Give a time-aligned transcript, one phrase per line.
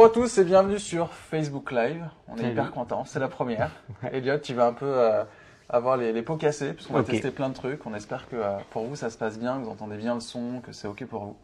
[0.00, 2.02] Bonjour à tous et bienvenue sur Facebook Live.
[2.26, 2.52] On est Salut.
[2.52, 3.70] hyper contents, c'est la première.
[4.12, 5.24] Elliot, tu vas un peu euh,
[5.68, 7.84] avoir les, les pots cassés puisqu'on va tester plein de trucs.
[7.84, 10.20] On espère que euh, pour vous ça se passe bien, que vous entendez bien le
[10.20, 11.36] son, que c'est ok pour vous.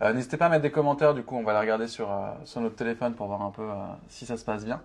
[0.00, 2.08] Euh, N'hésitez pas à mettre des commentaires, du coup on va les regarder sur,
[2.46, 3.68] sur notre téléphone pour voir un peu
[4.08, 4.80] si ça se passe bien.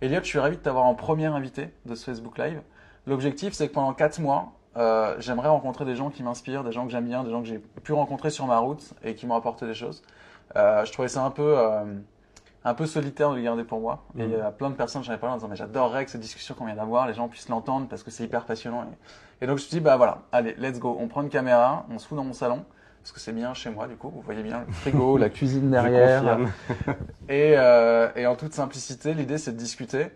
[0.00, 2.62] Elliot, je suis ravi de t'avoir en premier invité de ce Facebook Live.
[3.08, 4.52] L'objectif c'est que pendant 4 mois,
[5.18, 7.58] j'aimerais rencontrer des gens qui m'inspirent, des gens que j'aime bien, des gens que j'ai
[7.58, 10.04] pu rencontrer sur ma route et qui m'ont apporté des choses.
[10.54, 11.56] Je trouvais ça un peu,
[12.64, 14.04] un peu solitaire de le garder pour moi.
[14.18, 16.10] Et il y a plein de personnes, j'en ai parlé en disant, mais j'adorerais que
[16.10, 18.84] cette discussion qu'on vient d'avoir, les gens puissent l'entendre parce que c'est hyper passionnant.
[19.40, 20.96] Et, et donc je me suis dit, bah voilà, allez, let's go.
[20.98, 22.64] On prend une caméra, on se fout dans mon salon.
[23.02, 25.70] Parce que c'est bien chez moi, du coup, vous voyez bien le frigo, la cuisine
[25.70, 26.38] derrière.
[27.28, 30.06] Et, euh, et en toute simplicité, l'idée c'est de discuter.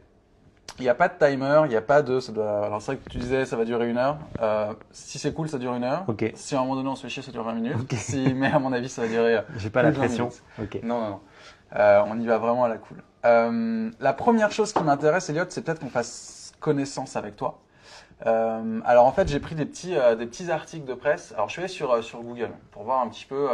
[0.79, 2.21] Il n'y a pas de timer, il n'y a pas de.
[2.21, 4.19] Ça doit, alors c'est vrai que tu disais ça va durer une heure.
[4.41, 6.05] Euh, si c'est cool, ça dure une heure.
[6.35, 7.93] Si à un moment donné on se fait chier, ça dure 20 minutes.
[7.95, 9.37] Si, mais à mon avis, ça va durer.
[9.39, 10.31] euh, J'ai pas la de 20 pression.
[10.59, 10.75] minutes.
[10.77, 10.81] Ok.
[10.85, 11.21] Non, non, non.
[11.77, 13.03] Euh, on y va vraiment à la cool.
[13.25, 17.61] Euh, la première chose qui m'intéresse, Elliot, c'est peut-être qu'on fasse connaissance avec toi.
[18.27, 21.33] Euh, alors en fait, j'ai pris des petits, des petits articles de presse.
[21.33, 23.49] Alors je suis allé sur, sur Google pour voir un petit peu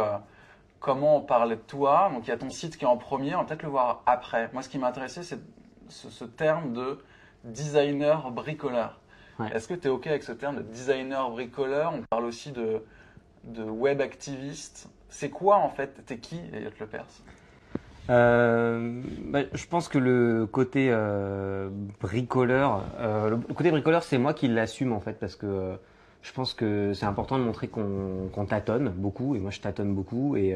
[0.79, 2.09] comment on parlait de toi.
[2.13, 4.01] Donc il y a ton site qui est en premier, on va peut-être le voir
[4.05, 4.49] après.
[4.53, 5.39] Moi, ce qui m'intéressait, c'est
[5.89, 6.99] ce, ce terme de
[7.43, 8.99] designer bricoleur.
[9.39, 9.51] Ouais.
[9.53, 11.93] Est-ce que tu es OK avec ce terme de designer bricoleur?
[11.93, 12.83] On parle aussi de,
[13.43, 14.87] de web activiste.
[15.09, 16.05] C'est quoi en fait?
[16.05, 17.05] T'es qui, Elliot Lepers?
[18.09, 21.69] Euh, bah, je pense que le côté euh,
[22.01, 25.73] bricoleur, euh, le côté bricoleur, c'est moi qui l'assume en fait parce que
[26.21, 29.93] je pense que c'est important de montrer qu'on qu'on tâtonne beaucoup et moi je tâtonne
[29.93, 30.55] beaucoup et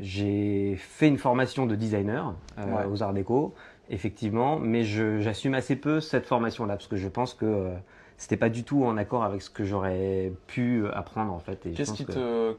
[0.00, 2.84] j'ai fait une formation de designer Ouais.
[2.90, 3.54] aux Arts Déco,
[3.90, 7.70] effectivement, mais j'assume assez peu cette formation-là parce que je pense que
[8.16, 11.68] c'était pas du tout en accord avec ce que j'aurais pu apprendre en fait.
[11.74, 12.56] Qu'est-ce qui que- te.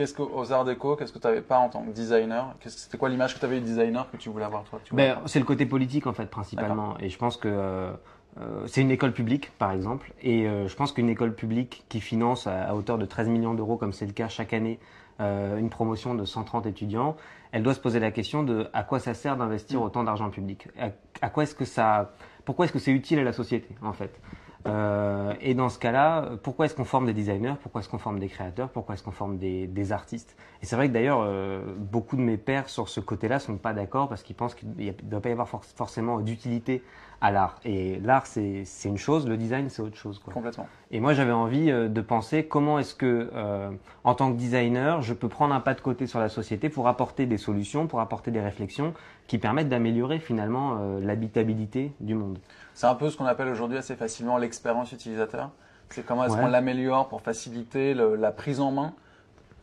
[0.00, 2.54] Qu'est-ce qu'aux Arts Déco, qu'est-ce que tu n'avais pas en tant que designer?
[2.64, 5.38] C'était quoi l'image que tu avais du designer que tu voulais avoir toi Ben, c'est
[5.38, 6.96] le côté politique en fait principalement.
[7.00, 7.92] Et je pense que euh,
[8.40, 10.14] euh, c'est une école publique par exemple.
[10.22, 13.52] Et euh, je pense qu'une école publique qui finance à, à hauteur de 13 millions
[13.52, 14.80] d'euros comme c'est le cas chaque année
[15.20, 17.14] euh, une promotion de 130 étudiants
[17.52, 19.82] elle doit se poser la question de à quoi ça sert d'investir Mm.
[19.82, 20.68] autant d'argent public?
[20.80, 20.86] À,
[21.20, 22.12] à quoi est-ce que ça
[22.46, 24.18] pourquoi est-ce que c'est utile à la société en fait?
[24.66, 28.18] Euh, et dans ce cas-là, pourquoi est-ce qu'on forme des designers Pourquoi est-ce qu'on forme
[28.18, 30.36] des créateurs Pourquoi est-ce qu'on forme des, des artistes?
[30.62, 33.72] Et c'est vrai que d'ailleurs, euh, beaucoup de mes pairs sur ce côté-là sont pas
[33.72, 36.82] d'accord parce qu'ils pensent qu'il ne doit pas y avoir for- forcément d'utilité
[37.22, 37.58] à l'art.
[37.64, 40.18] Et l'art, c'est c'est une chose, le design, c'est autre chose.
[40.18, 40.32] Quoi.
[40.32, 40.66] Complètement.
[40.90, 43.70] Et moi, j'avais envie euh, de penser comment est-ce que, euh,
[44.04, 46.88] en tant que designer, je peux prendre un pas de côté sur la société pour
[46.88, 48.94] apporter des solutions, pour apporter des réflexions
[49.26, 52.38] qui permettent d'améliorer finalement euh, l'habitabilité du monde.
[52.80, 55.50] C'est un peu ce qu'on appelle aujourd'hui assez facilement l'expérience utilisateur.
[55.90, 56.40] C'est comment est-ce Ouais.
[56.40, 58.94] qu'on l'améliore pour faciliter le- la prise en main,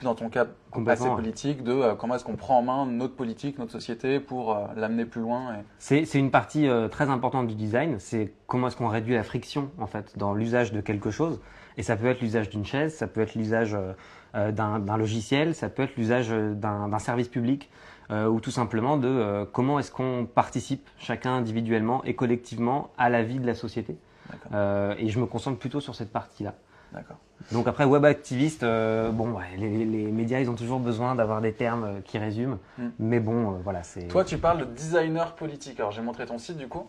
[0.04, 0.46] dans ton cas
[0.86, 4.52] assez politique, de euh, comment est-ce qu'on prend en main notre politique, notre société pour
[4.56, 5.56] euh, l'amener plus loin.
[5.56, 5.64] Et...
[5.80, 7.96] C'est une partie euh, très importante du design.
[7.98, 11.42] C'est comment est-ce qu'on réduit la friction en fait dans l'usage de quelque chose.
[11.78, 13.76] Et ça peut être l'usage d'une chaise, ça peut être l'usage
[14.36, 17.72] d'un logiciel, ça peut être l'usage d'un service public,
[18.12, 23.10] euh, ou tout simplement de euh, comment est-ce qu'on participe chacun individuellement et collectivement à
[23.10, 23.98] la vie de la société.
[24.54, 26.54] Euh, et je me concentre plutôt sur cette partie-là.
[27.52, 31.42] Donc après web activiste, euh, bon, ouais, les, les médias ils ont toujours besoin d'avoir
[31.42, 32.88] des termes euh, qui résument, Mm.
[33.00, 34.08] mais bon, euh, voilà, c'est.
[34.08, 35.80] Toi, tu parles de designer politique.
[35.80, 36.88] Alors, j'ai montré ton site du coup.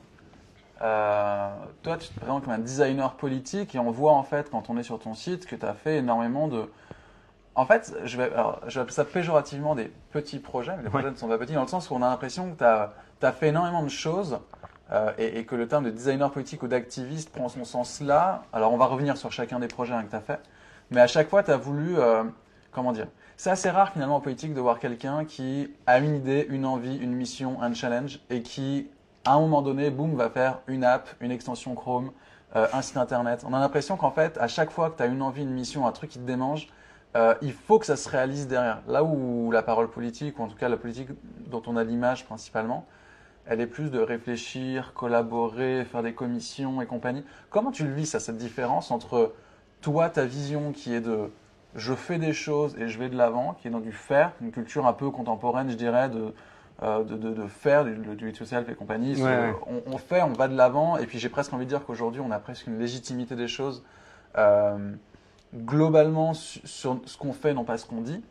[0.81, 4.79] Toi, tu te présentes comme un designer politique et on voit en fait, quand on
[4.79, 6.71] est sur ton site, que tu as fait énormément de.
[7.59, 10.91] En fait, je vais, alors, je vais appeler ça péjorativement des petits projets, mais les
[10.91, 13.33] projets ne sont pas petits, dans le sens où on a l'impression que tu as,
[13.33, 14.39] fait énormément de choses
[14.93, 18.43] euh, et, et que le terme de designer politique ou d'activiste prend son sens là.
[18.53, 20.39] Alors, on va revenir sur chacun des projets hein, que tu as fait,
[20.93, 21.99] mais à chaque fois, tu as voulu.
[21.99, 22.23] euh,
[22.71, 26.47] comment dire c'est assez rare finalement en politique de voir quelqu'un qui a une idée,
[26.51, 28.89] une envie, une mission, un challenge et qui,
[29.25, 32.11] à un moment donné, boum, va faire une app, une extension Chrome,
[32.57, 33.45] euh, un site internet.
[33.47, 35.87] On a l'impression qu'en fait, à chaque fois que tu as une envie, une mission,
[35.87, 36.69] un truc qui te démange,
[37.17, 38.83] euh, il faut que ça se réalise derrière.
[38.87, 41.09] Là où la parole politique, ou en tout cas la politique
[41.47, 42.87] dont on a l'image principalement,
[43.47, 47.25] elle est plus de réfléchir, collaborer, faire des commissions et compagnie.
[47.51, 49.33] Comment tu le vis, ça, cette différence entre
[49.81, 51.31] toi, ta vision qui est de
[51.75, 54.51] je fais des choses et je vais de l'avant, qui est dans du faire, une
[54.51, 56.33] culture un peu contemporaine, je dirais, de,
[56.83, 59.11] euh, de, de, de faire, du, du it yourself et compagnie.
[59.13, 59.55] Ouais, Ce- ouais.
[59.67, 62.21] On, on fait, on va de l'avant, et puis j'ai presque envie de dire qu'aujourd'hui,
[62.23, 63.83] on a presque une légitimité des choses
[64.37, 64.93] euh,
[65.55, 68.23] globalement su- sur ce qu'on fait, non pas ce qu'on dit.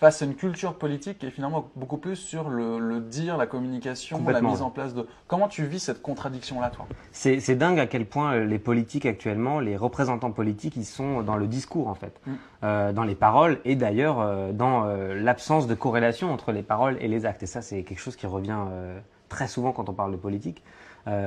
[0.00, 3.46] face à une culture politique qui est finalement beaucoup plus sur le, le dire, la
[3.46, 5.06] communication, la mise en place de.
[5.28, 6.86] Comment tu vis cette contradiction-là, toi?
[7.12, 11.36] C'est dingue à quel point euh, les politiques actuellement, les représentants politiques, ils sont dans
[11.36, 12.32] le discours en fait, Mm.
[12.64, 16.96] Euh, dans les paroles et d'ailleurs euh, dans euh, l'absence de corrélation entre les paroles
[17.00, 17.42] et les actes.
[17.44, 18.58] Et ça, c'est quelque chose qui revient
[19.28, 20.62] très souvent quand on parle de politique.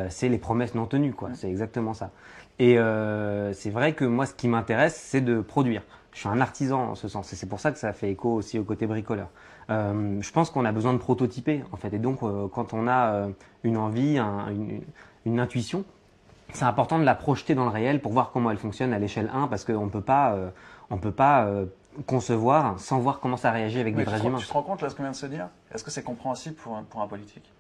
[0.10, 1.30] C'est les promesses non tenues, quoi.
[1.30, 1.36] Mm.
[1.36, 2.10] C'est exactement ça.
[2.60, 5.84] Et euh, c'est vrai que moi, ce qui m'intéresse, c'est de produire.
[6.14, 8.34] Je suis un artisan en ce sens, et c'est pour ça que ça fait écho
[8.34, 9.28] aussi au côté bricoleur.
[9.70, 11.94] Euh, je pense qu'on a besoin de prototyper, en fait.
[11.94, 13.28] Et donc, euh, quand on a
[13.64, 14.82] une envie, un- une,
[15.26, 15.84] une intuition,
[16.54, 19.30] c'est important de la projeter dans le réel pour voir comment elle fonctionne à l'échelle
[19.34, 20.36] 1, parce qu'on ne peut pas,
[20.90, 21.48] on peut pas
[22.08, 24.38] concevoir sans voir comment ça réagit avec des vrais humains.
[24.40, 25.50] tu te rends compte là ce qu'on vient de se dire?
[25.74, 27.52] Est-ce que c'est compréhensible pour un, pour un politique?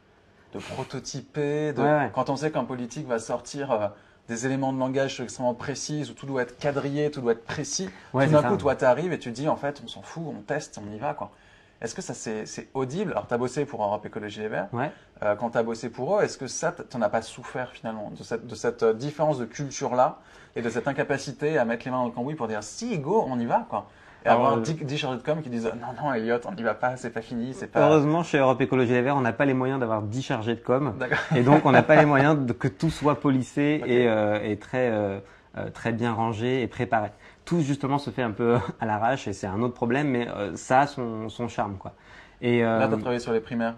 [0.53, 2.11] De prototyper, de, Ouais, ouais.
[2.13, 3.91] quand on sait qu'un politique va sortir
[4.27, 7.89] des éléments de langage extrêmement précis, où tout doit être quadrillé, tout doit être précis,
[8.13, 10.23] Ouais, tout d'un coup, toi, tu arrives et tu dis, en fait, on s'en fout,
[10.27, 11.13] on teste, on y va.
[11.13, 11.31] quoi.
[11.79, 13.11] Est-ce que ça, c'est audible?
[13.11, 14.67] Alors, tu as bossé pour Europe Écologie Les Verts.
[14.73, 14.91] Ouais.
[15.23, 18.11] Euh, quand tu as bossé pour eux, est-ce que ça, tu as pas souffert finalement
[18.17, 20.17] de cette, de cette euh, différence de culture-là
[20.55, 23.23] et de cette incapacité à mettre les mains dans le cambouis pour dire si, go,
[23.27, 23.87] on y va quoi?
[24.27, 26.63] Et avoir euh, 10, 10 chargés de com qui disent non, non, Elliot, on n'y
[26.63, 27.79] va pas, c'est pas fini, c'est pas.
[27.87, 30.59] Heureusement, chez Europe Écologie Les Verts, on n'a pas les moyens d'avoir 10 chargés de
[30.61, 30.93] com.
[31.35, 33.89] Et donc, on n'a pas les moyens de que tout soit policé Ok.
[33.89, 35.19] et, euh, et très, euh,
[35.57, 37.09] euh, très bien rangé et préparé.
[37.45, 40.55] Tout, justement, se fait un peu à l'arrache et c'est un autre problème, mais euh,
[40.55, 41.93] ça a son, son charme, quoi.
[42.41, 43.75] Et, Là, tu as travaillé sur les primaires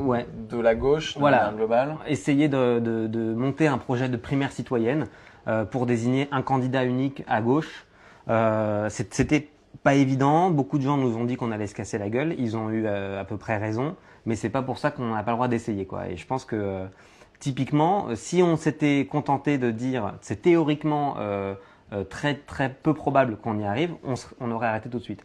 [0.00, 1.52] ouais, de la gauche, de Voilà.
[1.56, 1.94] globale.
[2.08, 5.06] essayer de, de, de monter un projet de primaire citoyenne
[5.46, 7.84] euh, pour désigner un candidat unique à gauche.
[8.28, 9.48] Euh, C'était
[9.82, 10.50] pas évident.
[10.50, 12.34] Beaucoup de gens nous ont dit qu'on allait se casser la gueule.
[12.38, 15.22] Ils ont eu euh, à peu près raison, mais c'est pas pour ça qu'on n'a
[15.22, 16.08] pas le droit d'essayer, quoi.
[16.08, 16.86] Et je pense que euh,
[17.38, 21.54] typiquement, euh, si on s'était contenté de dire c'est théoriquement euh,
[22.04, 23.94] très très peu probable qu'on y arrive,
[24.40, 25.24] on, aurait arrêté tout de suite.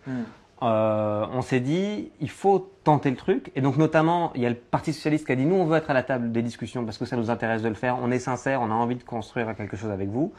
[0.61, 3.51] Euh, on s'est dit, il faut tenter le truc.
[3.55, 5.77] Et donc, notamment, il y a le Parti Socialiste qui a dit, nous, on veut
[5.77, 7.97] être à la table des discussions parce que ça nous intéresse de le faire.
[8.01, 10.33] On est sincère, on a envie de construire quelque chose avec vous.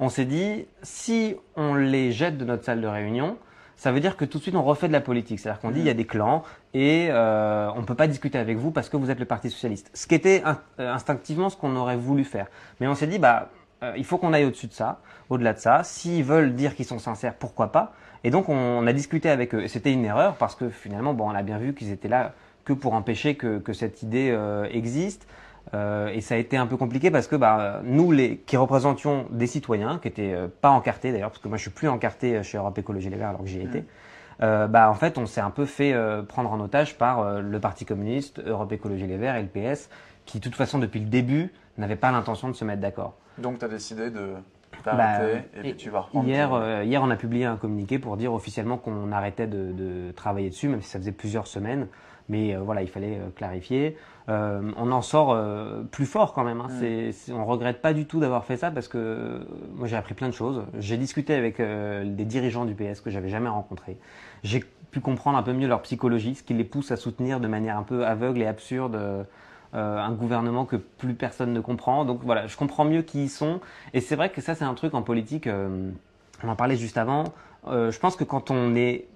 [0.00, 3.36] On s'est dit, si on les jette de notre salle de réunion,
[3.76, 5.38] ça veut dire que tout de suite, on refait de la politique.
[5.38, 6.42] C'est-à-dire qu'on dit, il y a des clans
[6.72, 9.50] et euh, on ne peut pas discuter avec vous parce que vous êtes le Parti
[9.50, 9.90] Socialiste.
[9.92, 12.46] Ce qui était euh, instinctivement ce qu'on aurait voulu faire.
[12.80, 13.50] Mais on s'est dit, bah,
[13.82, 15.84] euh, il faut qu'on aille au-dessus de ça, au-delà de ça.
[15.84, 17.92] S'ils veulent dire qu'ils sont sincères, pourquoi pas?
[18.24, 19.62] Et donc, on a discuté avec eux.
[19.62, 22.32] Et c'était une erreur parce que finalement, bon, on a bien vu qu'ils étaient là
[22.64, 24.36] que pour empêcher que, que cette idée
[24.72, 25.28] existe.
[25.74, 29.26] Euh, et ça a été un peu compliqué parce que bah, nous, les, qui représentions
[29.30, 32.42] des citoyens, qui étaient euh, pas encartés d'ailleurs, parce que moi je suis plus encarté
[32.44, 33.84] chez Europe Écologie Les Verts alors que j'y étais,
[34.42, 37.40] euh, bah, en fait on s'est un peu fait euh, prendre en otage par euh,
[37.40, 39.90] le Parti communiste, Europe Écologie Les Verts et le PS,
[40.24, 43.14] qui de toute façon depuis le début n'avaient pas l'intention de se mettre d'accord.
[43.38, 44.34] Donc, tu as décidé de
[44.84, 46.26] Bah, t'arrêter et et puis tu vas reprendre.
[46.28, 49.72] Hier, ton- euh, hier, on a publié un communiqué pour dire officiellement qu'on arrêtait de,
[49.72, 51.88] de travailler dessus, même si ça faisait plusieurs semaines.
[52.28, 53.96] Mais euh, voilà, il fallait euh, clarifier.
[54.28, 56.60] Euh, on en sort euh, plus fort quand même.
[56.60, 56.68] Hein.
[56.70, 57.12] Mm.
[57.12, 59.38] C'est- on regrette pas du tout d'avoir fait ça parce que euh,
[59.74, 60.64] moi j'ai appris plein de choses.
[60.78, 63.96] J'ai discuté avec des dirigeants du PS que j'avais jamais rencontrés.
[64.42, 67.48] J'ai pu comprendre un peu mieux leur psychologie, ce qui les pousse à soutenir de
[67.48, 68.94] manière un peu aveugle et absurde.
[69.74, 72.04] euh, un gouvernement que plus personne ne comprend.
[72.04, 73.60] Donc voilà, je comprends mieux qui ils sont.
[73.92, 75.90] Et c'est vrai que ça, c'est un truc en politique, euh,
[76.42, 77.24] on en parlait juste avant.
[77.66, 79.06] Euh, je pense que quand on est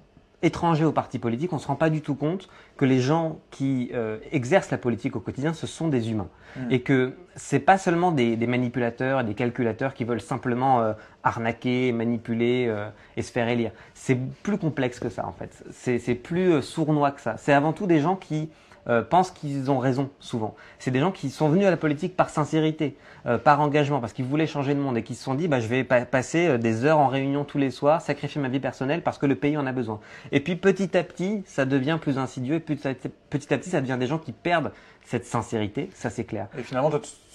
[0.43, 3.39] étranger au parti politique, on ne se rend pas du tout compte que les gens
[3.51, 6.29] qui euh, exercent la politique au quotidien, ce sont des humains.
[6.57, 6.61] Mm.
[6.71, 10.93] Et que c'est pas seulement des, des manipulateurs et des calculateurs qui veulent simplement euh,
[11.23, 13.73] arnaquer, manipuler euh, et se faire élire.
[13.95, 15.65] C'est plus complexe que ça, en fait.
[15.73, 17.37] C'est plus sournois que ça.
[17.37, 18.49] C'est avant tout des gens qui
[18.89, 20.55] euh, pensent qu'ils ont raison souvent.
[20.79, 24.13] C'est des gens qui sont venus à la politique par sincérité, euh, par engagement, parce
[24.13, 26.47] qu'ils voulaient changer le monde et qui se sont dit bah, je vais pa- passer
[26.49, 29.35] euh, des heures en réunion tous les soirs, sacrifier ma vie personnelle parce que le
[29.35, 30.01] pays en a besoin.
[30.33, 33.59] Et puis petit à petit, ça devient plus insidieux et petit à petit, petit à
[33.59, 34.73] petit, ça devient des gens qui perdent
[35.05, 36.47] cette sincérité, ça c'est clair.
[36.59, 36.91] Et finalement,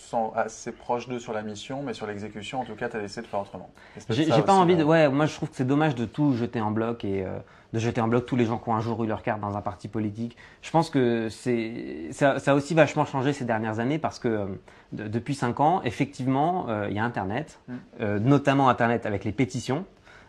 [0.06, 3.04] sens assez proche d'eux sur la mission, mais sur l'exécution, en tout cas, tu as
[3.04, 3.70] essayé de faire autrement.
[4.10, 4.82] J'ai pas envie de.
[4.84, 7.38] euh, Ouais, moi je trouve que c'est dommage de tout jeter en bloc et euh,
[7.74, 9.58] de jeter en bloc tous les gens qui ont un jour eu leur carte dans
[9.58, 10.38] un parti politique.
[10.62, 14.28] Je pense que c'est ça, ça a aussi vachement changé ces dernières années parce que
[14.28, 14.46] euh,
[14.94, 18.18] de- depuis cinq ans, effectivement, euh, il y a Internet, Mm.
[18.20, 19.86] notamment Internet avec les pétitions.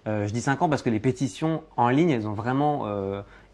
[0.06, 2.86] Je dis cinq ans parce que les pétitions en ligne, elles ont vraiment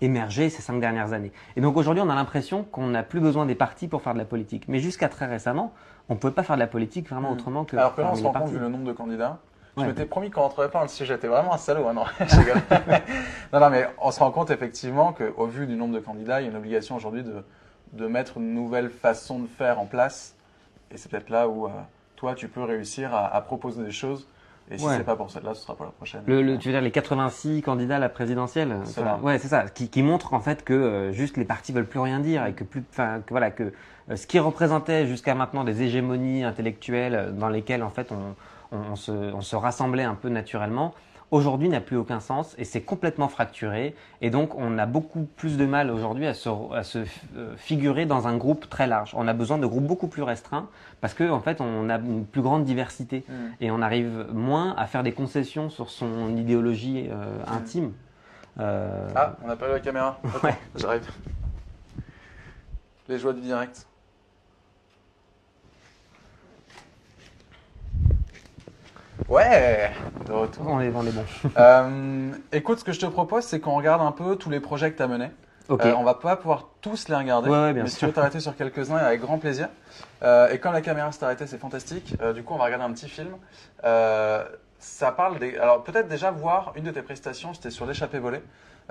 [0.02, 1.32] émergé ces cinq dernières années.
[1.56, 4.18] Et donc aujourd'hui, on a l'impression qu'on n'a plus besoin des partis pour faire de
[4.18, 4.64] la politique.
[4.68, 5.72] Mais jusqu'à très récemment,
[6.12, 7.32] on ne pouvait pas faire de la politique vraiment Mm.
[7.32, 9.38] autrement que Alors que là, on se rend compte, vu le nombre de candidats,
[9.76, 9.88] je Ouais.
[9.88, 11.16] m'étais promis qu'on rentrerait pas dans le sujet.
[11.18, 12.04] T'es vraiment un salaud, hein, non
[13.52, 16.44] non, non, mais on se rend compte effectivement qu'au vu du nombre de candidats, il
[16.44, 17.42] y a une obligation aujourd'hui de,
[17.94, 20.34] de mettre une nouvelle façon de faire en place.
[20.90, 21.70] Et c'est peut-être là où euh,
[22.16, 24.26] toi, tu peux réussir à, à proposer des choses
[24.70, 24.96] Et si Ouais.
[24.98, 26.22] c'est pas pour celle-là, ce sera pour la prochaine.
[26.26, 29.18] Le, le- tu veux dire les 86 candidats à la présidentielle Enfin.
[29.22, 29.64] Ouais, c'est ça.
[29.68, 32.52] Qui, qui montre en fait que euh, juste les partis veulent plus rien dire et
[32.52, 33.72] que plus, enfin, que voilà, que
[34.16, 38.34] ce qui représentait jusqu'à maintenant des hégémonies intellectuelles euh, dans lesquelles en fait on,
[38.76, 40.94] on, on se, on se rassemblait un peu naturellement,
[41.30, 43.94] aujourd'hui n'a plus aucun sens et c'est complètement fracturé.
[44.20, 46.98] Et donc on a beaucoup plus de mal aujourd'hui à se, à se
[47.36, 49.12] euh, figurer dans un groupe très large.
[49.16, 50.68] On a besoin de groupes beaucoup plus restreints
[51.00, 53.32] parce que en fait on a une plus grande diversité Mm.
[53.62, 57.92] et on arrive moins à faire des concessions sur son idéologie euh, intime.
[58.60, 60.18] Euh, Ah, on a pas eu la caméra.
[60.42, 60.54] Ouais.
[60.76, 61.08] J'arrive.
[63.08, 63.86] Les joies du direct.
[69.28, 69.90] Ouais,
[70.26, 70.66] de retour.
[70.68, 71.24] on est, on est bon.
[71.56, 74.90] Euh, écoute, ce que je te propose, c'est qu'on regarde un peu tous les projets
[74.92, 75.30] que tu as menés.
[75.68, 75.84] Ok.
[75.86, 78.08] Euh, on va pas pouvoir tous les regarder, Ouais, ouais, bien mais si tu sûr.
[78.08, 79.68] veux t'arrêter sur quelques-uns, avec grand plaisir.
[80.22, 82.14] Euh, et comme la caméra s'est arrêtée, c'est fantastique.
[82.20, 83.36] Euh, du coup, on va regarder un petit film.
[84.78, 85.56] Ça parle des.
[85.58, 88.42] Alors, peut-être déjà voir une de tes prestations, c'était sur l'échappée volée,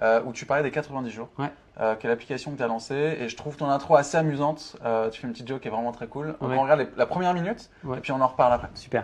[0.02, 1.52] euh, où tu parlais des 90 jours, Ouais.
[1.82, 3.18] euh, qui est l'application que tu as lancée.
[3.20, 4.78] Et je trouve ton intro assez amusante.
[4.86, 6.28] Euh, tu fais une petite joke qui est vraiment très cool.
[6.40, 6.56] Ouais.
[6.58, 7.98] on regarde les- la première minute, Ouais.
[7.98, 8.70] et puis on en reparle après.
[8.76, 9.04] Super.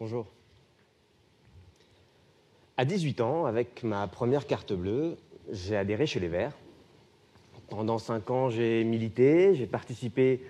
[0.00, 0.24] Bonjour.
[2.78, 5.18] À 18 ans, avec ma première carte bleue,
[5.52, 6.56] j'ai adhéré chez les Verts.
[7.68, 10.40] Pendant 5 ans, j'ai milité, j'ai participé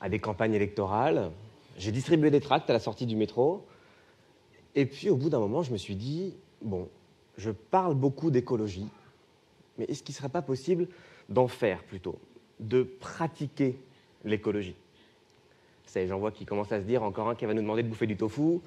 [0.00, 1.30] à des campagnes électorales,
[1.78, 3.64] j'ai distribué des tracts à la sortie du métro.
[4.74, 6.88] Et puis, au bout d'un moment, je me suis dit, bon,
[7.38, 8.88] je parle beaucoup d'écologie,
[9.78, 10.88] mais est-ce qu'il ne serait pas possible
[11.28, 12.18] d'en faire plutôt,
[12.58, 13.78] de pratiquer
[14.24, 14.74] l'écologie?
[15.94, 18.06] J'en vois qui commencent à se dire, encore un qui va nous demander de bouffer
[18.06, 18.60] du tofu.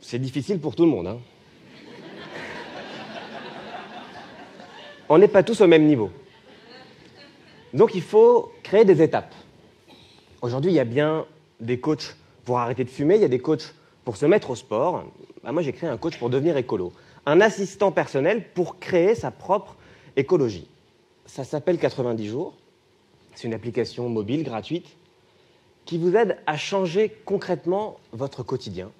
[0.00, 1.06] C'est difficile pour tout le monde.
[1.06, 1.18] hein.
[5.08, 6.10] On n'est pas tous au même niveau.
[7.74, 9.34] Donc il faut créer des étapes.
[10.40, 11.26] Aujourd'hui, il y a bien
[11.60, 13.74] des coachs pour arrêter de fumer, il y a des coachs
[14.04, 15.04] pour se mettre au sport.
[15.42, 16.92] Bah, moi, j'ai créé un coach pour devenir écolo.
[17.26, 19.76] Un assistant personnel pour créer sa propre
[20.16, 20.68] écologie.
[21.26, 22.54] Ça s'appelle 90 jours.
[23.34, 24.96] C'est une application mobile gratuite
[25.84, 28.90] qui vous aide à changer concrètement votre quotidien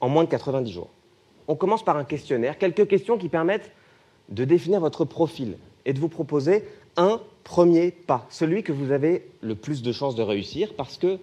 [0.00, 0.90] en moins de 90 jours.
[1.48, 3.70] On commence par un questionnaire, quelques questions qui permettent
[4.28, 6.64] de définir votre profil et de vous proposer
[6.96, 11.18] un premier pas, celui que vous avez le plus de chances de réussir, parce que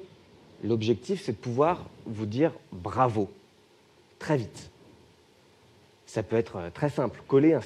[0.64, 3.30] l'objectif, c'est de pouvoir vous dire bravo,
[4.20, 4.70] très vite.
[6.06, 7.62] Ça peut être euh, très simple, coller un.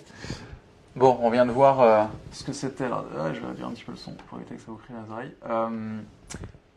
[0.97, 2.85] Bon, on vient de voir euh, ce que c'était.
[2.85, 4.95] Alors, je vais réduire un petit peu le son pour éviter que ça vous crie
[4.95, 5.35] les oreilles.
[5.47, 6.01] Euh,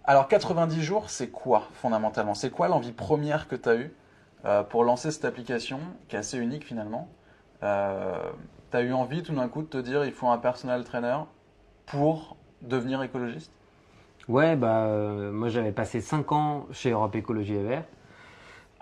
[0.04, 2.34] alors, 90 jours, c'est quoi fondamentalement?
[2.34, 3.94] C'est quoi l'envie première que tu as eue
[4.44, 7.08] euh, pour lancer cette application qui est assez unique finalement?
[7.62, 8.12] Euh,
[8.70, 11.16] Tu as eu envie tout d'un coup de te dire il faut un personal trainer
[11.86, 13.50] pour devenir écologiste?
[14.28, 17.84] Ouais, bah, euh, moi j'avais passé 5 ans chez Europe Écologie Les Verts.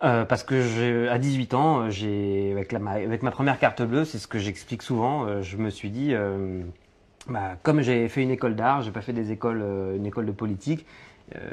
[0.05, 2.73] Euh, parce que j'ai- à 18 ans, euh, j'ai, avec,
[3.23, 6.15] ma, première carte bleue, c'est ce que j'explique souvent, euh, je me suis dit,
[7.29, 9.63] bah, comme j'ai fait une école d'art, j'ai pas fait des écoles,
[9.97, 10.87] une école de politique,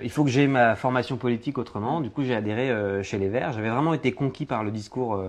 [0.02, 2.00] il faut que j'ai ma formation politique autrement.
[2.00, 2.72] Du coup, j'ai adhéré
[3.04, 3.52] chez les Verts.
[3.54, 5.22] J'avais vraiment été conquis par le discours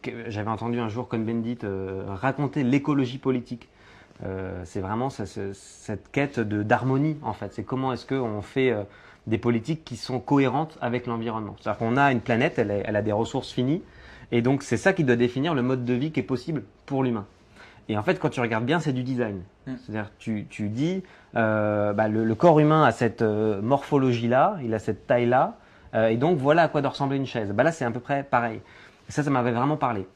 [0.00, 1.58] que j'avais entendu un jour Cohn-Bendit
[2.06, 3.68] raconter l'écologie politique.
[4.64, 7.52] C'est vraiment ce- ce- cette quête de d'harmonie en fait.
[7.52, 8.74] C'est comment est-ce qu'on fait
[9.26, 11.54] des politiques qui sont cohérentes avec l'environnement.
[11.60, 13.82] C'est-à-dire qu'on a une planète, elle, est- elle a des ressources finies,
[14.32, 17.04] et donc c'est ça qui doit définir le mode de vie qui est possible pour
[17.04, 17.26] l'humain.
[17.88, 19.42] Et en fait, quand tu regardes bien, c'est du design.
[19.66, 19.72] Mm.
[19.84, 21.02] C'est-à-dire tu, tu dis,
[21.36, 25.56] euh, bah, le, le corps humain a cette euh, morphologie-là, il a cette taille-là,
[25.94, 27.50] euh, et donc voilà à quoi doit ressembler une chaise.
[27.52, 28.60] Bah, là, c'est à peu près pareil.
[29.08, 30.06] Et ça, ça m'avait vraiment parlé.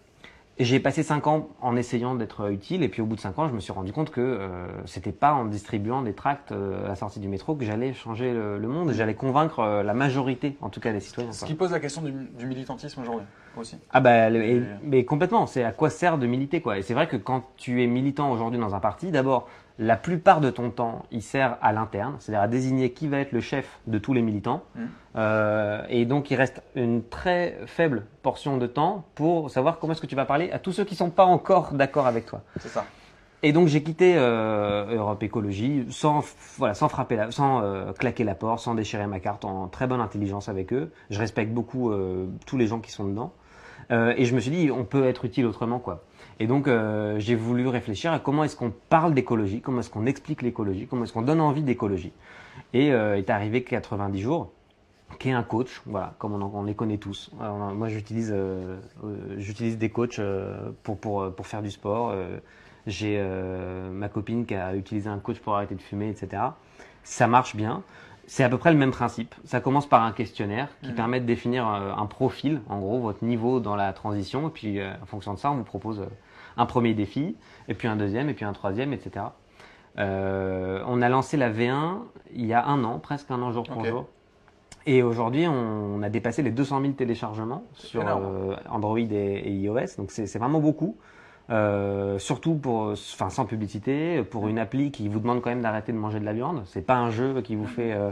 [0.59, 3.47] J'ai passé 5 ans en essayant d'être utile, et puis au bout de 5 ans,
[3.49, 6.89] je me suis rendu compte que euh, c'était pas en distribuant des tracts euh, à
[6.89, 9.93] la sortie du métro que j'allais changer le, le monde, et j'allais convaincre euh, la
[9.93, 11.33] majorité, en tout cas des citoyens.
[11.33, 11.49] Ce quoi.
[11.49, 13.27] qui pose la question du, du militantisme aujourd'hui
[13.59, 13.77] aussi.
[13.93, 16.79] Ah bah, le- et- Et- mais complètement, c'est à quoi sert de militer quoi.
[16.79, 19.49] Et c'est vrai que quand tu es militant aujourd'hui dans un parti, d'abord,
[19.79, 23.33] la plupart de ton temps, il sert à l'interne, c'est-à-dire à désigner qui va être
[23.33, 24.63] le chef de tous les militants.
[24.75, 24.85] Mm.
[25.16, 30.00] Euh, et donc, il reste une très faible portion de temps pour savoir comment est-ce
[30.00, 32.42] que tu vas parler à tous ceux qui sont pas encore d'accord avec toi.
[32.61, 32.85] C'est ça.
[33.42, 36.25] Et donc j'ai quitté euh, Europe Écologie sans,
[36.56, 39.87] voilà, sans frapper, la, sans euh, claquer la porte, sans déchirer ma carte, en très
[39.87, 40.90] bonne intelligence avec eux.
[41.11, 41.92] Je respecte beaucoup
[42.46, 43.32] tous les gens qui sont dedans.
[43.90, 46.02] Et je me suis dit, on peut être utile autrement, quoi.
[46.38, 50.06] Et donc euh, j'ai voulu réfléchir à comment est-ce qu'on parle d'écologie, comment est-ce qu'on
[50.06, 52.12] explique l'écologie, comment est-ce qu'on donne envie d'écologie.
[52.75, 54.52] Et euh, est arrivé 90 jours
[55.19, 57.31] qui est un coach, voilà, comme on, en- on les connaît tous.
[57.41, 62.11] Alors, moi, j'utilise, euh, euh, j'utilise des coachs euh, pour, pour, pour faire du sport.
[62.13, 62.39] euh,
[62.87, 66.43] j'ai euh, ma copine qui a utilisé un coach pour arrêter de fumer, etc.
[67.03, 67.83] Ça marche bien.
[68.29, 69.35] C'est à peu près le même principe.
[69.45, 70.95] Ça commence par un questionnaire qui Mhm.
[70.97, 74.49] permet de définir euh, un profil, en gros, votre niveau dans la transition.
[74.49, 76.07] Et puis, euh, en fonction de ça, on vous propose euh,
[76.57, 77.37] un premier défi,
[77.69, 79.27] et puis un deuxième, et puis un troisième, etc.
[79.99, 81.99] Euh, on a lancé la V1
[82.35, 84.09] il y a un an, presque un an jour pour jour.
[84.87, 89.97] Et aujourd'hui, on a dépassé les 200 000 téléchargements sur euh, Android et, et iOS.
[89.99, 90.97] Donc c'est vraiment beaucoup.
[91.50, 95.93] Euh, surtout pour, enfin sans publicité, pour une appli qui vous demande quand même d'arrêter
[95.93, 96.62] de manger de la viande.
[96.66, 97.93] C'est pas un jeu qui vous fait.
[97.93, 98.11] Euh,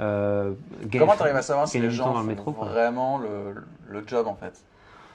[0.00, 0.52] euh,
[0.90, 2.68] Comment gagner- tu arrives à savoir si les gens font le métro, quoi.
[2.68, 4.62] vraiment le, le job en fait?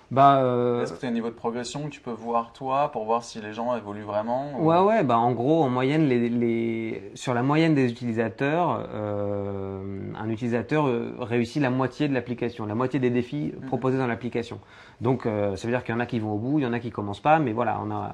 [0.10, 2.92] Bah, euh, Est-ce que tu as un niveau de progression que tu peux voir toi
[2.94, 6.08] pour voir si les gens évoluent vraiment ou- Ouais, ouais, bah en gros, en moyenne,
[6.08, 9.82] les, les- sur la moyenne des utilisateurs, euh,
[10.18, 13.68] un utilisateur euh, réussit la moitié de l'application, la moitié des défis Mhm.
[13.68, 14.60] proposés dans l'application.
[15.02, 16.66] Donc, euh, ça veut dire qu'il y en a qui vont au bout, il y
[16.66, 18.14] en a qui commencent pas, mais voilà, on a,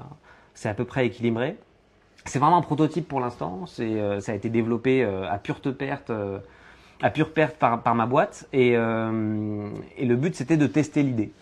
[0.54, 1.56] c'est à peu près équilibré.
[2.26, 3.66] C'est vraiment un prototype pour l'instant.
[3.66, 6.10] C'est, ça a été développé à pure perte,
[7.02, 11.02] à pure perte par, par ma boîte, et, euh, et le but c'était de tester
[11.02, 11.32] l'idée.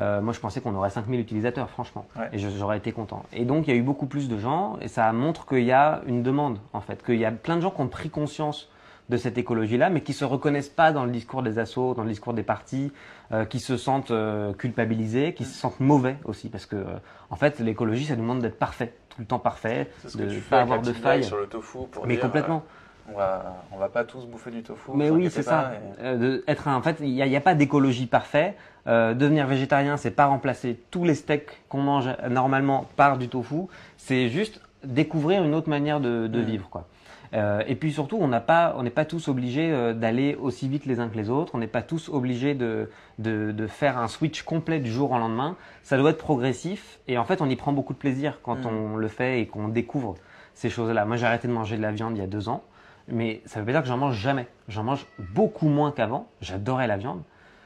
[0.00, 2.28] Euh, moi, je pensais qu'on aurait 5000 utilisateurs, franchement, Ouais.
[2.32, 3.24] et j'aurais été content.
[3.32, 5.72] Et donc, il y a eu beaucoup plus de gens, et ça montre qu'il y
[5.72, 8.68] a une demande, en fait, qu'il y a plein de gens qui ont pris conscience
[9.08, 12.08] de cette écologie-là, mais qui se reconnaissent pas dans le discours des assos, dans le
[12.10, 12.92] discours des partis,
[13.32, 16.84] euh, qui se sentent euh, culpabilisés, qui se sentent mauvais aussi, parce que,
[17.30, 20.60] en fait, l'écologie, ça nous demande d'être parfait, tout le temps parfait, de ne pas
[20.60, 21.24] avoir de failles.
[21.24, 22.64] sur le tofu pour Mais dire, complètement.
[23.12, 24.90] On, va, on va pas tous bouffer du tofu.
[24.94, 25.72] Mais oui, c'est ça.
[26.00, 28.56] et- Euh, de être un- en fait, il n'y a, pas d'écologie parfait.
[28.86, 33.62] Euh, devenir végétarien, c'est pas remplacer tous les steaks qu'on mange normalement par du tofu.
[33.96, 36.44] C'est juste découvrir une autre manière de, de Mm.
[36.44, 36.86] vivre, quoi.
[37.34, 41.00] Euh, et puis surtout, on pas, n'est pas tous obligés euh, d'aller aussi vite les
[41.00, 41.56] uns que les autres.
[41.56, 45.18] On n'est pas tous obligés de, de, de faire un switch complet du jour au
[45.18, 45.56] lendemain.
[45.82, 47.00] Ça doit être progressif.
[47.08, 48.66] Et en fait, on y prend beaucoup de plaisir quand Mm.
[48.66, 50.14] on le fait et qu'on découvre
[50.54, 51.04] ces choses-là.
[51.04, 52.62] Moi, j'ai arrêté de manger de la viande il y a deux ans.
[53.08, 54.46] Mais ça veut pas dire que j'en mange jamais.
[54.68, 56.28] J'en mange beaucoup moins qu'avant.
[56.40, 57.22] J'adorais la viande.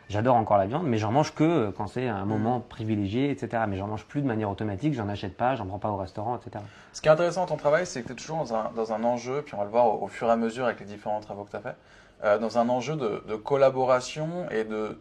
[0.09, 3.63] J'adore encore la viande, mais j'en mange que euh, quand c'est un moment privilégié, etc.
[3.69, 6.37] Mais j'en mange plus de manière automatique, j'en achète pas, j'en prends pas au restaurant,
[6.37, 6.65] etc.
[6.93, 8.93] Ce qui est intéressant dans ton travail, c'est que tu es toujours dans un, dans
[8.93, 10.87] un enjeu, puis on va le voir au, au fur et à mesure avec les
[10.87, 11.77] différents travaux que tu as fait,
[12.25, 14.99] euh, dans un enjeu de, de collaboration et de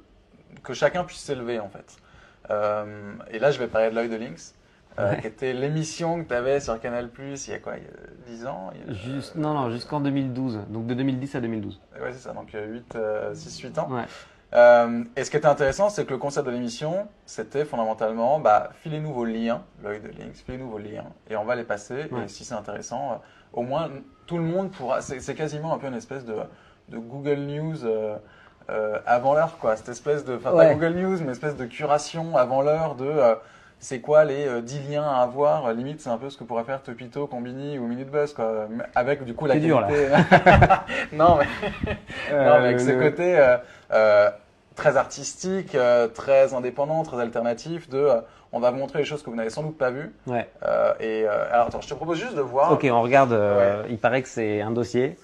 [0.63, 1.98] que chacun puisse s'élever en fait.
[2.51, 4.53] Euh, et là, je vais parler de l'œil de Lynx,
[4.98, 5.22] euh, Ouais.
[5.22, 7.88] qui était l'émission que tu avais sur Canal Plus il y a quoi, il y
[7.88, 10.60] a 10 ans il y a- Juste, non, non, jusqu'en 2012.
[10.69, 11.79] Donc de 2010 à 2012.
[12.01, 12.98] Ouais, c'est ça, donc 8,
[13.33, 13.87] 6-8 ans.
[13.92, 14.03] Ouais.
[14.55, 18.72] Euh, et ce qui était intéressant, c'est que le concept de l'émission, c'était fondamentalement, bah,
[18.81, 22.09] filez-nous vos liens, l'œil de Lynx, filez-nous vos liens, et on va les passer.
[22.24, 23.16] Et si c'est intéressant, euh,
[23.53, 23.90] au moins
[24.25, 25.01] tout le monde pourra.
[25.01, 26.35] C'est quasiment un peu une espèce de,
[26.90, 28.16] de Google News euh,
[28.72, 29.75] euh, avant l'heure, quoi.
[29.75, 30.68] Cette espèce de, enfin Ouais.
[30.68, 33.05] pas Google News, mais espèce de curation avant l'heure de.
[33.05, 33.35] euh,
[33.79, 35.65] c'est quoi les euh, 10 liens à avoir?
[35.68, 38.68] Euh, Limite, c'est un peu ce que pourrait faire Topito, Combini ou Minute Buzz, quoi.
[38.96, 39.87] Avec du coup la dur, là.
[41.13, 41.46] non, mais
[42.31, 43.57] non, mais avec ce côté euh,
[43.92, 44.29] euh,
[44.75, 49.22] très artistique, euh, très indépendant, très alternatif de euh, on va vous montrer les choses
[49.22, 50.11] que vous n'avez sans doute pas vues.
[50.25, 50.50] Ouais.
[50.63, 52.72] Euh, et euh, alors attends, je te propose juste de voir.
[52.72, 53.31] Ok, on regarde.
[53.31, 55.18] euh, Il paraît que c'est un dossier.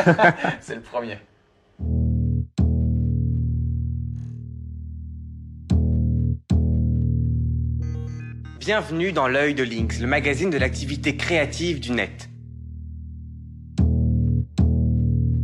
[0.60, 1.18] C'est le premier.
[8.64, 12.30] Bienvenue dans l'œil de Lynx, le magazine de l'activité créative du net.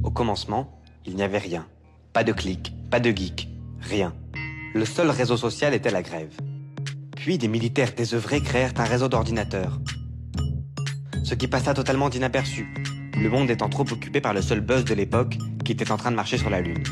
[0.02, 1.66] Au commencement, il n'y avait rien.
[2.14, 3.46] Pas de clics, pas de geeks,
[3.78, 4.14] rien.
[4.72, 6.35] Le seul réseau social était la grève.
[7.14, 9.78] Puis des militaires désœuvrés créèrent un réseau d'ordinateurs.
[11.22, 12.72] Ce qui passa totalement inaperçu,
[13.20, 16.11] le monde étant trop occupé par le seul buzz de l'époque qui était en train
[16.11, 16.85] de marcher sur la Lune.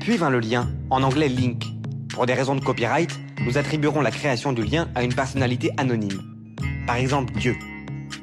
[0.00, 1.64] Puis vint le lien, en anglais link.
[2.08, 3.10] Pour des raisons de copyright,
[3.44, 6.22] nous attribuerons la création du lien à une personnalité anonyme.
[6.86, 7.56] Par exemple, Dieu.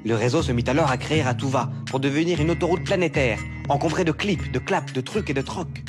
[0.04, 3.40] Le réseau se mit alors à créer à tout va pour devenir une autoroute planétaire,
[3.70, 5.84] encombrée de clips, de claps, de trucs et de trocs.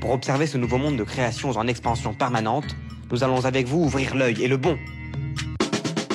[0.00, 2.76] Pour observer ce nouveau monde de créations en expansion permanente,
[3.10, 4.78] nous allons avec vous ouvrir l'œil et le bon.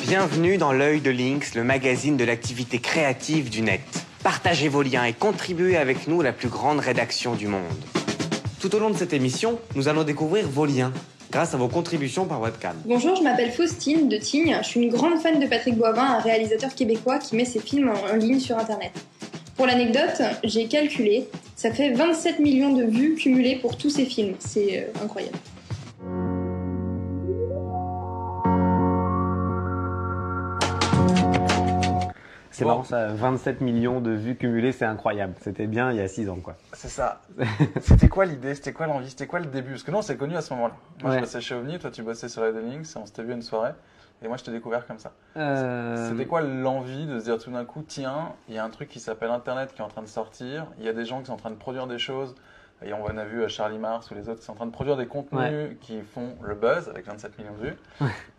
[0.01, 3.81] Bienvenue dans l'œil de Lynx, le magazine de l'activité créative du net.
[4.23, 7.61] Partagez vos liens et contribuez avec nous à la plus grande rédaction du monde.
[8.59, 10.93] Tout au long de cette émission, nous allons découvrir vos liens
[11.31, 12.75] grâce à vos contributions par webcam.
[12.85, 14.57] Bonjour, je m'appelle Faustine de Tignes.
[14.61, 17.91] Je suis une grande fan de Patrick Boivin, un réalisateur québécois qui met ses films
[18.11, 18.91] en, ligne sur Internet.
[19.55, 24.35] Pour l'anecdote, j'ai calculé, ça fait 27 millions de vues cumulées pour tous ces films.
[24.39, 25.37] C'est euh, incroyable.
[32.55, 32.69] C'est Bon.
[32.69, 35.33] marrant ça, 27 millions de vues cumulées, c'est incroyable.
[35.41, 36.55] C'était bien il y a 6 ans, quoi.
[36.71, 37.19] C'est ça.
[37.81, 38.55] C'était quoi l'idée?
[38.55, 39.09] C'était quoi l'envie?
[39.09, 39.71] C'était quoi le début?
[39.71, 40.73] Parce que nous, on s'est connus à ce moment-là.
[41.01, 41.17] Moi, Ouais.
[41.17, 43.41] je bossais chez OVNI, toi, tu bossais sur la Links, on s'était vu à une
[43.41, 43.71] soirée.
[44.23, 45.11] Et moi, je t'ai découvert comme ça.
[45.35, 48.69] Euh, C'était quoi l'envie de se dire tout d'un coup, tiens, il y a un
[48.69, 51.19] truc qui s'appelle Internet qui est en train de sortir, il y a des gens
[51.19, 52.33] qui sont en train de produire des choses,
[52.83, 54.71] et on a vu à Charlie Mars ou les autres qui sont en train de
[54.71, 57.75] produire des contenus qui font le buzz avec 27 millions de vues.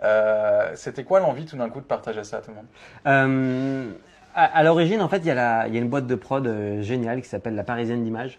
[0.03, 2.67] Euh, C'était quoi l'envie tout d'un coup de partager ça à tout le monde?
[3.07, 3.91] Euh,
[4.35, 7.23] à à l'origine, en fait, il y, a y une boîte de prod euh, géniale
[7.23, 8.39] qui s'appelle La Parisienne d'Images.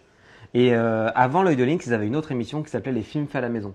[0.54, 3.26] Et euh, avant l'œil de Lynx, ils avaient une autre émission qui s'appelait Les films
[3.26, 3.74] faits à la maison.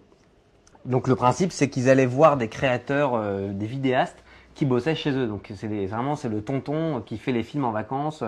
[0.86, 3.21] Donc le principe, c'est qu'ils allaient voir des créateurs,
[3.53, 4.21] des vidéastes
[4.53, 5.27] qui bossaient chez eux.
[5.27, 8.21] Donc c'est vraiment c'est le tonton qui fait les films en vacances.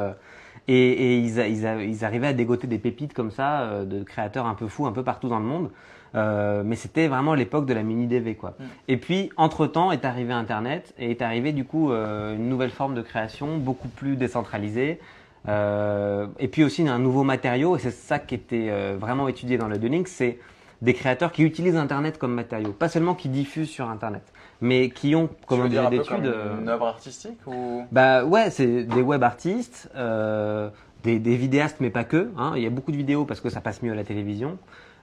[0.68, 4.46] Et et ils, ils, ils arrivaient à dégoter des pépites comme ça euh, de créateurs
[4.46, 5.70] un peu fous un peu partout dans le monde.
[6.16, 8.56] Euh, mais c'était vraiment l'époque de la mini DV quoi.
[8.88, 12.70] Et puis entre temps est arrivé Internet et est arrivé du coup euh, une nouvelle
[12.70, 15.00] forme de création beaucoup plus décentralisée.
[15.48, 19.58] Euh, et puis aussi un nouveau matériau et c'est ça qui était euh, vraiment étudié
[19.58, 20.40] dans le Dunning, c'est
[20.82, 24.24] des créateurs qui utilisent Internet comme matériau, pas seulement qui diffusent sur Internet,
[24.62, 26.26] mais qui ont comme dire un comme d'étude.
[26.26, 27.84] euh, une œuvre artistique ou?
[27.92, 30.70] Bah ouais, c'est des web artistes, euh,
[31.04, 32.32] des, des vidéastes, mais pas que.
[32.38, 32.54] Hein.
[32.56, 34.58] Il y a beaucoup de vidéos parce que ça passe mieux à la télévision.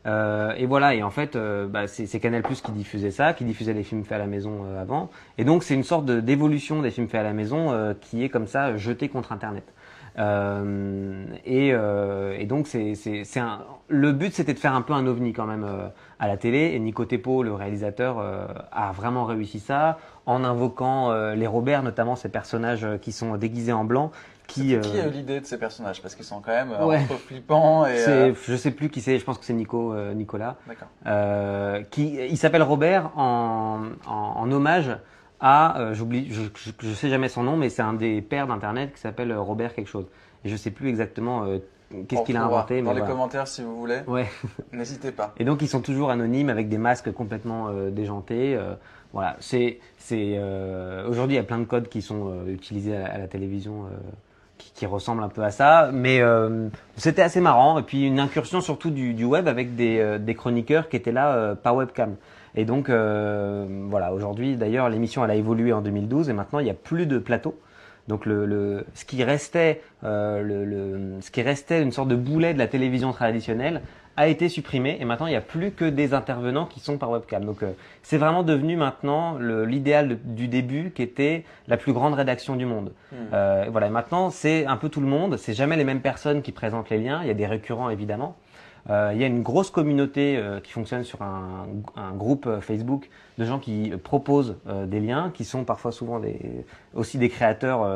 [0.05, 3.45] Euh, et voilà, et en fait, euh, bah, c'est Canal Plus qui diffusait ça, qui
[3.45, 5.11] diffusait les films faits à la maison euh, avant.
[5.39, 8.25] Et donc, c'est une sorte de- d'évolution des films faits à la maison euh, qui
[8.25, 9.63] est comme ça jeté contre Internet.
[10.19, 14.83] Euh, et, euh, et donc, c'est c'est- c'est un, le but, c'était de faire un
[14.83, 16.73] peu un ovni quand même euh, à la télé.
[16.75, 22.15] Et Nico Tepo, le réalisateur, euh, a vraiment réussi ça en invoquant les Robert, notamment
[22.15, 24.13] ces personnages qui sont déguisés en blanc.
[24.47, 26.01] Qui, Qui a eu l'idée de ces personnages?
[26.03, 26.99] Parce qu'ils sont quand même Ouais.
[27.11, 27.97] entre flippants et.
[27.97, 30.57] c'est, je sais plus qui c'est, je pense que c'est Nico, Nicolas.
[30.69, 31.83] D'accord.
[31.91, 34.91] Qui, il s'appelle Robert en, en, en hommage
[35.43, 38.47] à, euh, j'oublie, je, je, je sais jamais son nom, mais c'est un des pères
[38.47, 40.07] d'internet qui s'appelle Robert quelque chose.
[40.45, 41.59] Et je sais plus exactement euh,
[42.09, 43.13] qu'est-ce qu'il a inventé, mais Dans les voilà.
[43.13, 44.27] commentaires, si vous voulez, Ouais.
[44.73, 45.35] n'hésitez pas.
[45.39, 48.55] Et donc ils sont toujours anonymes avec des masques complètement euh, déjantés.
[48.57, 48.75] euh,
[49.13, 52.97] voilà, c'est c'est euh, aujourd'hui il y a plein de codes qui sont euh, utilisés
[52.97, 53.89] à, à la télévision euh,
[54.59, 57.79] qui, qui ressemblent un peu à ça, mais euh, c'était assez marrant.
[57.79, 61.13] Et puis une incursion surtout du, du web avec des, euh, des chroniqueurs qui étaient
[61.13, 62.15] là euh, par webcam.
[62.55, 66.65] Et donc euh, voilà, aujourd'hui d'ailleurs l'émission elle a évolué en 2012 et maintenant il
[66.65, 67.59] n'y a plus de plateau.
[68.09, 72.17] Donc le, le, ce qui restait, euh, le, le, ce qui restait une sorte de
[72.17, 73.81] boulet de la télévision traditionnelle
[74.17, 77.11] a été supprimé et maintenant il n'y a plus que des intervenants qui sont par
[77.11, 77.45] webcam.
[77.45, 82.57] Donc euh, c'est vraiment devenu maintenant l'idéal du début qui était la plus grande rédaction
[82.57, 82.93] du monde.
[83.13, 83.17] Hmm.
[83.33, 86.43] Euh, voilà, et maintenant c'est un peu tout le monde, c'est jamais les mêmes personnes
[86.43, 88.37] qui présentent les liens, il y a des récurrents évidemment.
[88.91, 91.67] Euh, il y a une grosse communauté euh, qui fonctionne sur un,
[91.97, 96.39] un groupe euh, Facebook de gens qui proposent des liens, qui sont parfois souvent des,
[96.95, 97.89] aussi des créateurs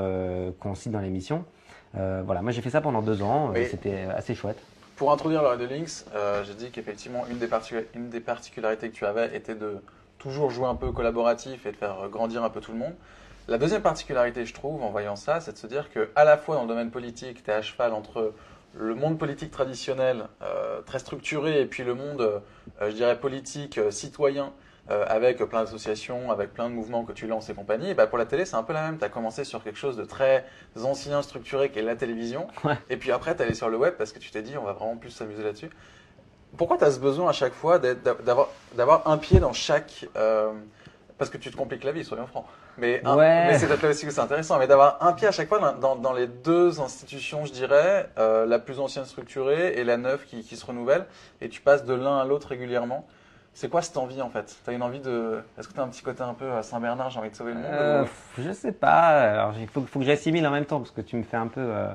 [0.60, 1.44] qu'on cite dans l'émission.
[1.92, 4.58] Voilà, moi j'ai fait ça pendant deux ans, c'était assez chouette.
[4.96, 8.88] Pour introduire le de Links, euh, j'ai dit qu'effectivement, une, des particu- une des particularités
[8.88, 9.82] que tu avais était de
[10.18, 12.94] toujours jouer un peu collaboratif et de faire grandir un peu tout le monde.
[13.46, 16.38] La deuxième particularité, je trouve, en voyant ça, c'est de se dire que à la
[16.38, 18.32] fois dans le domaine politique, tu es à cheval entre
[18.78, 22.40] le monde politique traditionnel, euh, très structuré, et puis le monde, euh,
[22.90, 24.52] je dirais, politique, euh, citoyen,
[24.88, 27.90] avec plein d'associations, avec plein de mouvements que tu lances et compagnie.
[27.90, 28.98] Et bah, pour la télé, c'est un peu la même.
[28.98, 30.44] Tu as commencé sur quelque chose de très
[30.80, 32.46] ancien, structuré, qui est la télévision.
[32.62, 32.78] Ouais.
[32.88, 34.74] Et puis après, tu allé sur le web parce que tu t'es dit, on va
[34.74, 35.70] vraiment plus s'amuser là-dessus.
[36.56, 40.06] Pourquoi tu as ce besoin à chaque fois d'avoir d'avoir un pied dans chaque.
[40.14, 40.52] euh,
[41.18, 42.44] parce que tu te compliques la vie, soyons francs.
[42.78, 43.46] Mais, un- Ouais.
[43.46, 44.58] mais c'est peut-être là aussi que c'est intéressant.
[44.58, 48.08] Mais d'avoir un pied à chaque fois dans, dans- dans les deux institutions, je dirais,
[48.18, 51.06] euh, la plus ancienne structurée et la neuve qui, qui se renouvelle.
[51.40, 53.06] Et tu passes de l'un à l'autre régulièrement.
[53.54, 54.54] C'est quoi cette envie en fait?
[54.66, 55.40] T'as une envie de.
[55.58, 57.60] Est-ce que t'as un petit côté un peu à Saint-Bernard, j'ai envie de sauver le
[57.60, 59.32] monde Euh, ou- je sais pas.
[59.32, 61.46] Alors, il faut, faut que j'assimile en même temps parce que tu me fais un
[61.46, 61.86] peu euh,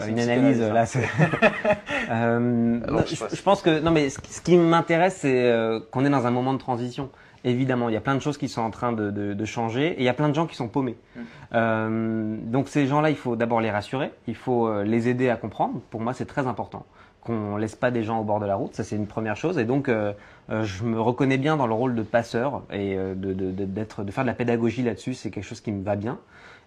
[0.00, 0.84] euh, une une analyse là.
[0.84, 1.68] hein.
[2.10, 6.04] Euh, non, je pense que non, mais ce, qui- ce qui m'intéresse, c'est euh, qu'on
[6.04, 7.10] est dans un moment de transition.
[7.44, 9.88] Évidemment, il y a plein de choses qui sont en train de, de- de changer
[9.88, 10.96] et il y a plein de gens qui sont paumés.
[11.14, 11.20] Mm.
[11.54, 15.36] Euh, donc ces gens-là, il faut d'abord les rassurer, il faut euh, les aider à
[15.36, 15.80] comprendre.
[15.90, 16.86] Pour moi, c'est très important
[17.20, 18.74] qu'on laisse pas des gens au bord de la route.
[18.74, 19.58] Ça, c'est une première chose.
[19.58, 20.12] Et donc, euh,
[20.50, 24.10] je me reconnais bien dans le rôle de passeur et de, de, de- d'être, de
[24.10, 25.14] faire de la pédagogie là-dessus.
[25.14, 26.18] C'est quelque chose qui me va bien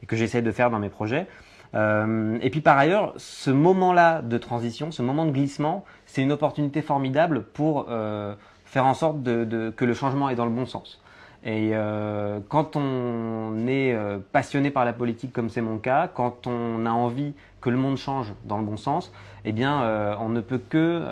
[0.01, 1.27] et que j'essaie de faire dans mes projets.
[1.75, 6.31] Euh, et puis par ailleurs, ce moment-là de transition, ce moment de glissement, c'est une
[6.31, 8.33] opportunité formidable pour euh,
[8.67, 11.01] faire en sorte de, de- que le changement est dans le bon sens.
[11.43, 16.45] Et euh, quand on est euh, passionné par la politique, comme c'est mon cas, quand
[16.47, 19.13] on a envie que le monde change dans le bon sens,
[19.45, 21.03] eh bien, euh, on ne peut que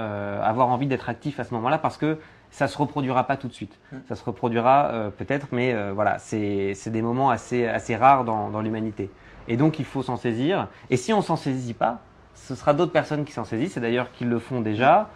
[0.44, 2.18] avoir envie d'être actif à ce moment-là parce que
[2.50, 3.78] ça se reproduira pas tout de suite.
[3.92, 3.98] Mm.
[4.10, 9.10] Ça se reproduira peut-être, mais voilà, c'est des moments assez assez rares dans, dans l'humanité.
[9.48, 10.68] Et donc, il faut s'en saisir.
[10.90, 12.00] Et si on s'en saisit pas,
[12.34, 15.10] ce sera d'autres personnes qui s'en saisissent, et d'ailleurs qui le font déjà.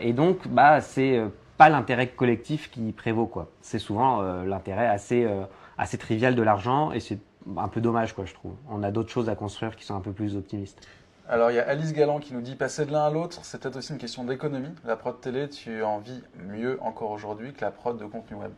[0.00, 1.20] Et donc, bah, c'est
[1.62, 3.46] pas l'intérêt collectif qui prévaut, quoi.
[3.60, 5.42] C'est souvent euh, l'intérêt assez, euh,
[5.78, 7.18] assez trivial de l'argent et c'est
[7.56, 8.54] un peu dommage, quoi, je trouve.
[8.68, 10.80] On a d'autres choses à construire qui sont un peu plus optimistes.
[11.28, 13.60] Alors, il y a Alice Galland qui nous dit passer de l'un à l'autre, c'est
[13.60, 14.74] peut-être aussi une question d'économie.
[14.84, 18.50] La prod télé, tu en vis mieux encore aujourd'hui que la prod de contenu web.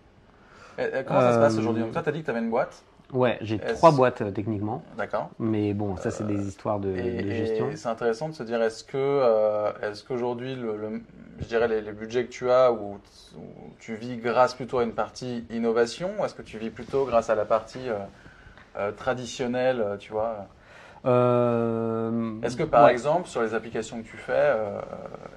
[0.78, 1.82] Et- et comment ça se passe Euh, aujourd'hui?
[1.82, 2.82] Donc, Toi, tu as dit que tu avais une boîte,
[3.14, 7.22] Ouais, j'ai trois boîtes euh, techniquement, d'accord mais bon, ça c'est des histoires de, Et,
[7.22, 7.78] de gestion.
[7.78, 11.02] c'est intéressant de se dire est-ce que euh, est-ce qu'aujourd'hui le, le-
[11.38, 13.00] je dirais les, les budgets que tu as où,
[13.36, 17.06] où tu vis grâce plutôt à une partie innovation ou est-ce que tu vis plutôt
[17.06, 17.98] grâce à la partie euh,
[18.76, 20.48] euh, traditionnelle euh, tu vois?
[21.06, 22.88] Euh, est-ce que par ouais.
[22.88, 24.80] exemple sur les applications que tu fais euh,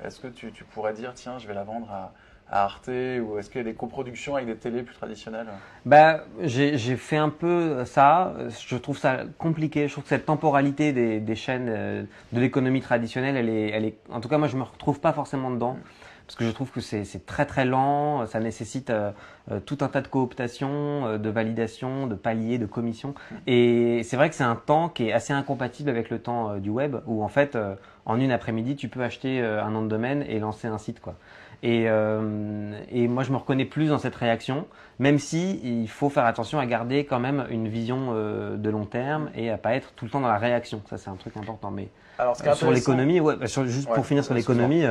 [0.03, 2.13] est-ce que tu, tu pourrais dire tiens je vais la vendre à,
[2.49, 5.47] à Arte ou est-ce qu'il y a des coproductions avec des télés plus traditionnelles
[5.85, 8.33] Bah, j'ai fait un peu ça.
[8.67, 9.87] Je trouve ça compliqué.
[9.87, 13.85] Je trouve que cette temporalité des, des chaînes euh, de l'économie traditionnelle, elle est, elle
[13.85, 15.77] est, en tout cas, moi, je me retrouve pas forcément dedans.
[16.25, 19.11] Parce que je trouve que c'est très très lent, ça nécessite euh,
[19.49, 23.13] euh, tout un tas de cooptation, de validation, de paliers, de commissions.
[23.45, 26.69] Et c'est vrai que c'est un temps qui est assez incompatible avec le temps du
[26.69, 27.57] web, où en fait,
[28.05, 30.99] en une après-midi, tu peux acheter un nom de domaine et lancer un site.
[30.99, 31.15] quoi.
[31.63, 34.67] Et, euh, et moi, je me reconnais plus dans cette réaction,
[34.99, 38.85] même si il faut faire attention à garder quand même une vision euh, de long
[38.85, 40.81] terme et à pas être tout le temps dans la réaction.
[40.89, 41.71] Ça, c'est un truc important.
[41.71, 41.89] Mais
[42.19, 44.83] alors euh, sur l'économie, ouais, bah, juste Ouais, pour finir sur l'économie,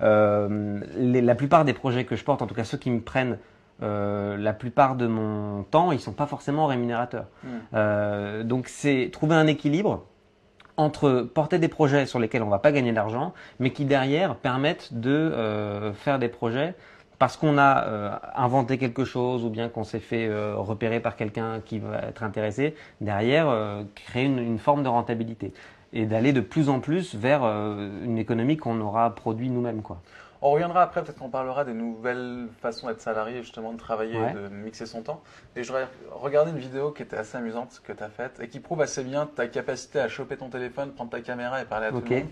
[0.00, 3.38] la plupart des projets que je porte, en tout cas ceux qui me prennent
[3.82, 7.26] euh, la plupart de mon temps, ils sont pas forcément rémunérateurs.
[7.42, 7.48] Hmm.
[7.74, 10.04] Euh, donc c'est trouver un équilibre
[10.76, 14.92] entre porter des projets sur lesquels on va pas gagner d'argent, mais qui derrière permettent
[14.92, 16.74] de euh, faire des projets
[17.18, 21.16] parce qu'on a euh, inventé quelque chose ou bien qu'on s'est fait euh, repérer par
[21.16, 23.46] quelqu'un qui va être intéressé, derrière
[23.94, 25.52] créer une, forme de rentabilité
[25.92, 29.80] et d'aller de plus en plus vers une économie qu'on aura produit nous-mêmes.
[30.46, 34.30] On reviendra après, peut-être qu'on parlera des nouvelles façons d'être salarié, justement, de travailler Ouais.
[34.30, 35.22] et de mixer son temps.
[35.56, 35.72] Et je
[36.12, 39.02] regardé une vidéo qui était assez amusante que tu as faite et qui prouve assez
[39.02, 42.04] bien ta capacité à choper ton téléphone, prendre ta caméra et parler à Ok.
[42.04, 42.28] tout le monde.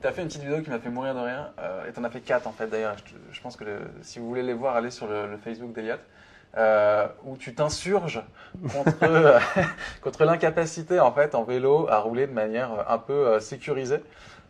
[0.00, 2.00] Tu as fait une petite vidéo qui m'a fait mourir de rire euh, et tu
[2.00, 2.96] en as fait quatre en fait d'ailleurs.
[3.06, 5.72] Je, je pense que le- si vous voulez les voir, allez sur le, le Facebook
[5.72, 6.00] d'Eliott.
[6.58, 8.22] euh, où tu t'insurges
[8.72, 8.92] contre,
[10.02, 14.02] contre l'incapacité en fait en vélo à rouler de manière un peu euh, sécurisée.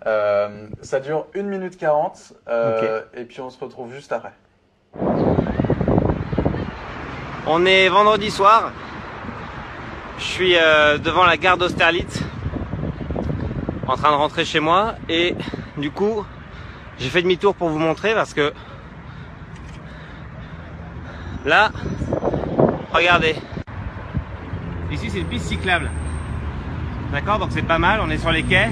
[0.07, 4.33] Euh, ça dure 1 minute 40 euh, et puis on se retrouve juste après.
[7.47, 8.73] On est vendredi soir.
[10.19, 12.21] Je suis euh, devant la gare d'Austerlitz
[13.87, 15.37] en train de rentrer chez moi et
[15.77, 16.25] du coup
[16.99, 18.53] j'ai fait demi-tour pour vous montrer parce que
[21.45, 21.71] là
[22.93, 23.37] regardez.
[24.91, 25.91] Ici c'est une piste cyclable.
[27.12, 27.38] D'accord?
[27.38, 28.71] Donc c'est pas mal on est sur les quais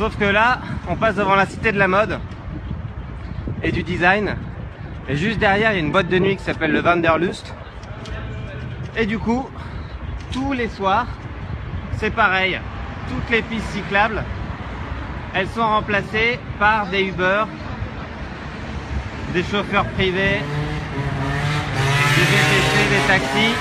[0.00, 2.18] sauf que là on passe devant la cité de la mode
[3.62, 4.34] et du design
[5.10, 7.52] et juste derrière, il y a une boîte de nuit qui s'appelle le Vanderlust.
[8.96, 9.44] Et du coup,
[10.30, 11.06] tous les soirs,
[11.98, 12.60] c'est pareil.
[13.08, 14.22] Toutes les pistes cyclables,
[15.34, 17.42] elles sont remplacées par des Uber,
[19.34, 20.38] des chauffeurs privés,
[22.14, 23.54] des VTC, des taxis.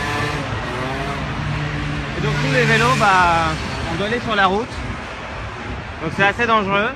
[2.15, 3.55] Et donc tous les vélos, bah,
[3.91, 4.88] on doit aller sur la route.
[6.01, 6.89] Donc c'est assez dangereux.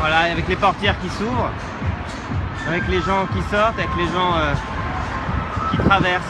[0.00, 1.50] Voilà, avec les portières qui s'ouvrent,
[2.68, 4.52] avec les gens qui sortent, avec les gens euh,
[5.70, 6.22] qui traversent.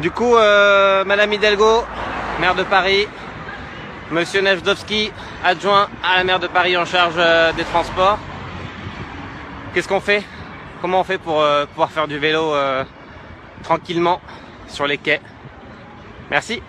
[0.00, 1.84] Du coup, euh, Madame Hidalgo,
[2.40, 3.06] maire de Paris,
[4.12, 5.10] Monsieur Nejdowski,
[5.44, 8.18] adjoint à la maire de Paris en charge euh, des transports.
[9.72, 10.22] Qu'est-ce qu'on fait?
[10.82, 12.84] Comment on fait pour euh, pouvoir faire du vélo euh,
[13.62, 14.20] tranquillement
[14.68, 15.20] sur les quais?
[16.30, 16.62] Merci.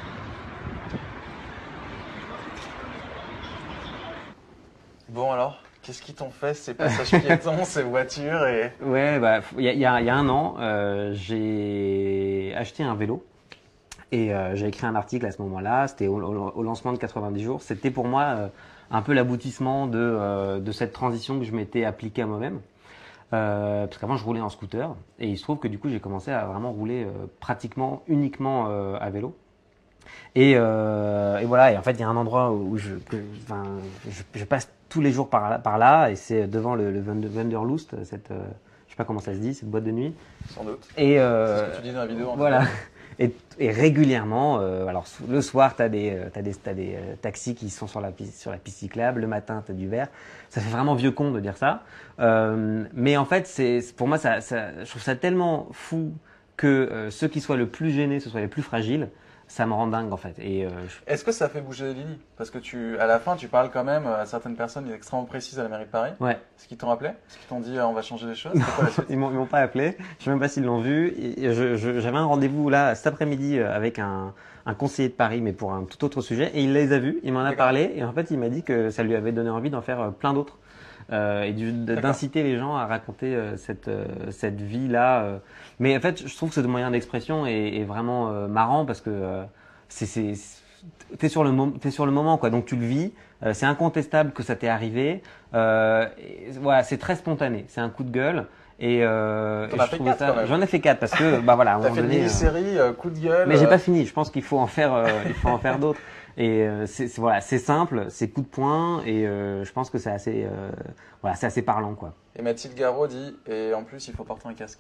[5.10, 9.66] Bon alors, qu'est-ce qui t'ont fait ces passages piétons, ces voitures et Ouais, bah, il
[9.66, 13.24] y, a- il y y a un an, euh, j'ai acheté un vélo
[14.14, 15.88] et euh, j'ai écrit un article à ce moment-là.
[15.88, 17.62] C'était au, au- au lancement de 90 jours.
[17.64, 18.48] C'était pour moi euh,
[18.92, 22.60] un peu l'aboutissement de, euh, de cette transition que je m'étais appliquée à moi-même.
[23.34, 26.00] Euh, parce qu'avant, je roulais en scooter et il se trouve que du coup, j'ai
[26.00, 27.08] commencé à vraiment rouler
[27.40, 28.68] pratiquement uniquement
[29.02, 29.36] à vélo.
[30.36, 33.64] Et, et voilà, et en fait, il y a un endroit où je, que- enfin,
[34.08, 37.02] je, je passe tous les jours par là, par là et c'est devant le, le
[38.04, 40.14] cette, je sais pas comment ça se dit, cette boîte de nuit.
[40.50, 42.30] sans doute Et C'est euh, ce que tu dis dans la vidéo.
[42.30, 42.62] en voilà.
[43.20, 47.16] Et, régulièrement, euh, alors le soir, tu as des, euh, t'as des, t'as des euh,
[47.22, 50.08] taxis qui sont sur la, sur la piste cyclable, le matin, tu as du vert.
[50.50, 51.84] Ça fait vraiment vieux con de dire ça.
[52.20, 53.62] Mais en fait,
[53.96, 56.14] pour moi, ça, je trouve ça tellement fou
[56.58, 59.10] que ceux qui soient le plus gênés, ce soient les plus fragiles.
[59.56, 60.34] Ça me rend dingue en fait.
[60.40, 62.18] Et euh, je- Est-ce que ça fait bouger les lignes?
[62.38, 65.60] Parce que tu, à la fin, tu parles quand même à certaines personnes extrêmement précises
[65.60, 66.10] à la mairie de Paris.
[66.22, 66.32] ouais.
[66.58, 67.10] Est-ce qu'ils t'ont appelé?
[67.12, 68.54] Est-ce qu'ils t'ont dit euh, on va changer les choses?
[68.76, 69.06] Quoi la suite?
[69.12, 69.96] Ils m'ont pas appelé.
[70.18, 71.14] Je sais même pas s'ils l'ont vu.
[71.38, 74.34] J'avais un rendez-vous là cet après-midi euh, avec un,
[74.66, 76.50] un conseiller de Paris, mais pour un tout autre sujet.
[76.56, 77.20] Et il les a vus.
[77.22, 77.92] Il m'en a parlé.
[77.96, 80.34] Et en fait, il m'a dit que ça lui avait donné envie d'en faire plein
[80.34, 80.58] d'autres.
[81.12, 85.40] Euh, et d'inciter les gens à raconter euh, cette, euh, cette vie-là.
[85.80, 89.44] Mais en fait, je trouve que ce moyen d'expression est, est vraiment marrant parce que
[89.90, 90.34] c'est,
[91.18, 92.50] t'es sur le t'es sur le moment quoi.
[92.50, 93.12] Donc tu le vis.
[93.46, 95.22] Euh, c'est incontestable que ça t'est arrivé.
[95.54, 97.66] Euh, et voilà, c'est très spontané.
[97.68, 98.46] C'est un coup de gueule.
[98.80, 100.46] Et, euh, et je ça-.
[100.46, 101.78] J'en ai fait quatre parce que bah voilà.
[101.82, 103.48] T'as fait une donné, mini-série, euh, coup de gueule.
[103.48, 104.06] mais j'ai pas fini.
[104.06, 105.06] Je pense qu'il faut en faire.
[105.28, 106.00] il faut en faire d'autres.
[106.38, 109.98] Et euh, c'est voilà, c'est simple, c'est coup de poing et euh, je pense que
[110.00, 110.72] c'est assez, euh,
[111.22, 112.14] voilà, c'est assez parlant quoi.
[112.36, 114.80] Et Mathilde Garot dit et en plus il faut porter un casque.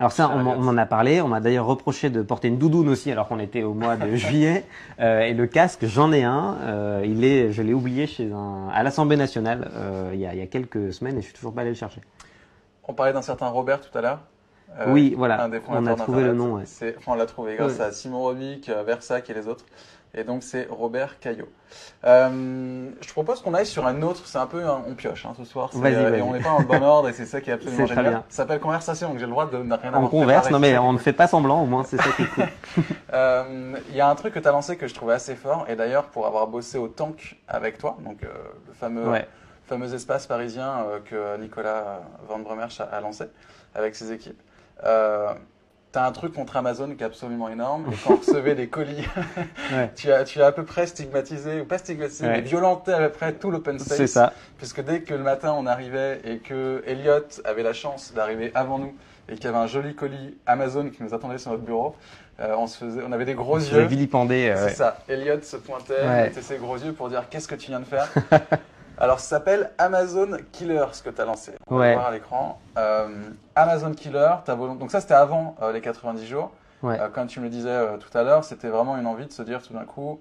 [0.00, 1.20] Alors ça, on, en a parlé.
[1.20, 4.16] On m'a d'ailleurs reproché de porter une doudoune aussi, alors qu'on était au mois de
[4.16, 4.64] juillet.
[4.98, 6.56] Euh, et le casque, j'en ai un.
[6.62, 10.32] Euh, il est, je l'ai oublié chez un, à l'Assemblée nationale euh, il, y a,
[10.32, 12.00] il y a quelques semaines et je suis toujours pas allé le chercher.
[12.88, 14.20] On parlait d'un certain Robert tout à l'heure.
[14.86, 15.42] Oui, voilà.
[15.42, 16.62] un des On a trouvé le nom, ouais.
[16.96, 17.84] Enfin, on l'a trouvé grâce Ouais.
[17.84, 19.66] à Simon Robic, Versac et les autres.
[20.12, 21.48] Et donc c'est Robert Caillot.
[22.04, 24.22] Euh, je propose qu'on aille sur un autre.
[24.26, 25.70] C'est un peu un- on pioche hein, ce soir.
[25.72, 27.84] Vas-y, euh, et on n'est pas le bon ordre et c'est ça qui est absolument
[27.86, 28.12] très génial.
[28.12, 28.24] bien.
[28.28, 30.52] Ça s'appelle conversation donc j'ai le droit de ne rien On converse, préparé.
[30.52, 31.62] non mais on ne fait pas semblant.
[31.62, 32.44] Au moins, c'est ça qui est cool.
[33.12, 35.64] Euh, Il y a un truc que tu as lancé que je trouvais assez fort,
[35.68, 38.28] et d'ailleurs pour avoir bossé au Tank avec toi, donc euh,
[38.68, 39.26] le fameux, Ouais.
[39.66, 43.24] fameux espace parisien euh, que Nicolas Van Bremerch a, a lancé
[43.74, 44.40] avec ses équipes.
[45.90, 48.54] Euh, tu as un truc contre Amazon qui est absolument énorme, et quand on recevait
[48.54, 49.04] des colis,
[49.72, 49.90] Ouais.
[49.96, 52.32] tu, as, tu as à peu près stigmatisé, ou pas stigmatisé, Ouais.
[52.34, 53.96] mais violenté à peu près tout l'open space.
[53.96, 54.32] C'est ça.
[54.58, 58.78] Puisque dès que le matin on arrivait et que Elliot avait la chance d'arriver avant
[58.78, 58.94] nous
[59.28, 61.94] et qu'il y avait un joli colis Amazon qui nous attendait sur notre bureau,
[62.40, 63.82] euh, on, se faisait, on avait des gros yeux.
[63.82, 64.48] vilipendé.
[64.48, 64.70] euh, C'est ouais.
[64.74, 64.98] ça.
[65.08, 68.08] Elliot se pointait, mettait ses gros yeux pour dire qu'est-ce que tu viens de faire?
[69.00, 71.52] Alors ça s'appelle Amazon Killer ce que tu as lancé.
[71.68, 71.94] On va Ouais.
[71.94, 72.60] voir à l'écran.
[72.76, 73.08] Euh,
[73.54, 76.50] Amazon Killer, t'as volont- donc ça c'était avant euh, les 90 jours.
[76.82, 76.98] Ouais.
[77.00, 79.42] Euh, comme tu me le disais tout à l'heure, c'était vraiment une envie de se
[79.42, 80.20] dire tout d'un coup,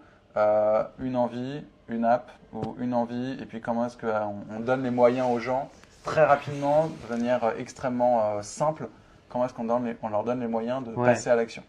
[1.00, 4.90] une envie, une app ou une envie, et puis comment est-ce qu'on on donne les
[4.92, 5.70] moyens aux gens
[6.06, 8.88] très rapidement, de manière extrêmement simple,
[9.28, 11.08] comment est-ce qu'on les- on leur donne les moyens de Ouais.
[11.08, 11.62] passer à l'action?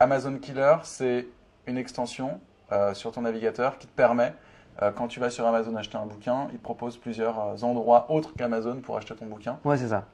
[0.00, 1.26] Amazon Killer, c'est
[1.66, 2.40] une extension
[2.94, 4.32] sur ton navigateur qui te permet,
[4.94, 8.32] quand tu vas sur Amazon acheter un bouquin, il te propose plusieurs euh, endroits autres
[8.36, 9.58] qu'Amazon pour acheter ton bouquin.
[9.64, 10.06] Ouais, c'est ça.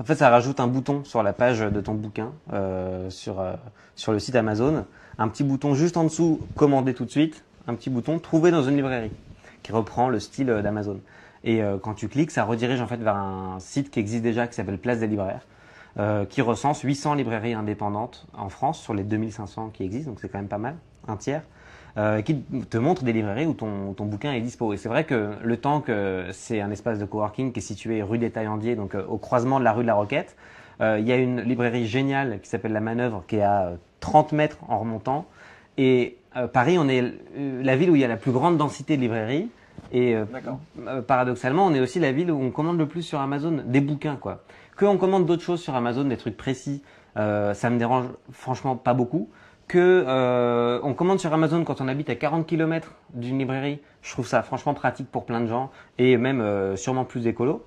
[0.00, 3.54] En fait, ça rajoute un bouton sur la page de ton bouquin, euh, sur, euh,
[3.94, 4.86] sur le site Amazon.
[5.18, 7.44] Un petit bouton juste en dessous, commander tout de suite.
[7.66, 9.12] Un petit bouton, trouver dans une librairie,
[9.62, 11.00] qui reprend le style euh, d'Amazon.
[11.44, 14.46] Et euh, quand tu cliques, ça redirige en fait vers un site qui existe déjà,
[14.46, 15.42] qui s'appelle Place des libraires,
[15.98, 20.28] euh, qui recense 800 librairies indépendantes en France sur les 2500 qui existent, donc c'est
[20.28, 20.76] quand même pas mal,
[21.08, 21.42] un tiers.
[21.98, 22.36] Euh, qui
[22.70, 24.72] te montre des librairies où ton, ton bouquin est dispo.
[24.72, 28.02] Et c'est vrai que le temps que c'est un espace de coworking qui est situé
[28.02, 30.36] rue des Taillandiers, donc euh, au croisement de la rue de la Roquette,
[30.80, 33.76] euh, il y a une librairie géniale qui s'appelle La Manœuvre, qui est à euh,
[34.00, 35.26] 30 mètres en remontant.
[35.78, 36.18] Et
[36.52, 39.48] Paris, on est la ville où il y a la plus grande densité de librairies.
[39.90, 40.14] Et
[41.06, 44.16] paradoxalement, on est aussi la ville où on commande le plus sur Amazon des bouquins,
[44.16, 44.42] quoi.
[44.76, 46.82] Que on commande d'autres choses sur Amazon, des trucs précis,
[47.14, 49.30] ça me dérange franchement pas beaucoup.
[49.68, 54.10] Que euh, on commande sur Amazon quand on habite à 40 km d'une librairie, je
[54.10, 57.64] trouve ça franchement pratique pour plein de gens et même euh, sûrement plus écolo.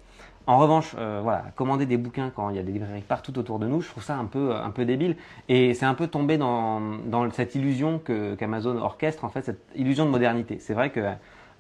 [0.48, 3.58] En revanche, euh, voilà, commander des bouquins quand il y a des librairies partout autour
[3.58, 5.16] de nous, je trouve ça un peu, un peu débile.
[5.50, 10.06] Et c'est un peu tombé dans, dans cette illusion qu'Amazon orchestre, en fait, cette illusion
[10.06, 10.60] de modernité.
[10.60, 11.14] C'est vrai que euh,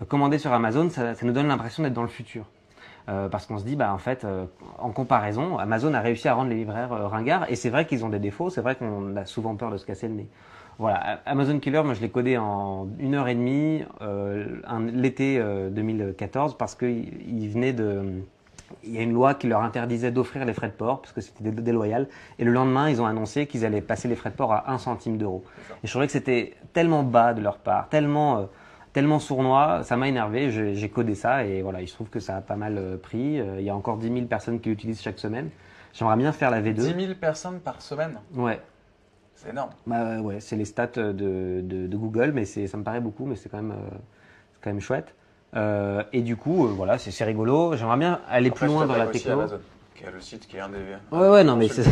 [0.07, 2.45] commander sur Amazon, ça, ça nous donne l'impression d'être dans le futur.
[3.07, 4.45] Euh, parce qu'on se dit, bah, en fait, euh,
[4.79, 7.45] en comparaison, Amazon a réussi à rendre les libraires euh, ringards.
[7.51, 8.49] Et c'est vrai qu'ils ont des défauts.
[8.49, 10.27] C'est vrai qu'on a souvent peur de se casser le nez.
[10.79, 13.83] Voilà, Amazon Killer, moi je l'ai codé en une heure et demie
[14.93, 18.01] l'été euh, 2014 parce qu'il il venait de,
[18.83, 21.21] il y a une loi qui leur interdisait d'offrir les frais de port parce que
[21.21, 22.07] c'était dé- déloyal.
[22.39, 24.77] Et le lendemain, ils ont annoncé qu'ils allaient passer les frais de port à 1
[24.77, 25.43] centime d'euro.
[25.83, 28.47] Et je trouvais que c'était tellement bas de leur part, tellement,
[28.95, 30.49] tellement sournois, ça m'a énervé.
[30.73, 33.41] J'ai codé ça et voilà, il se trouve que ça a pas mal euh, pris.
[33.41, 35.49] Euh, Il y a encore 10 000 personnes qui l'utilisent chaque semaine.
[35.91, 36.95] J'aimerais bien faire la V2.
[36.95, 38.61] 10 000 personnes par semaine, Ouais,
[39.33, 39.71] c'est énorme.
[39.85, 43.25] bah ouais, c'est les stats de, de, de Google, mais c'est, ça me paraît beaucoup,
[43.25, 43.97] mais c'est quand même, euh,
[44.53, 45.13] c'est quand même chouette.
[45.57, 47.75] Euh, et du coup, euh, voilà, c'est, rigolo.
[47.75, 49.43] J'aimerais bien aller Après, plus loin dans la techno.
[49.95, 50.77] Qui est le site qui est un des.
[51.11, 51.83] Ouais, ouais, non, mais c'est.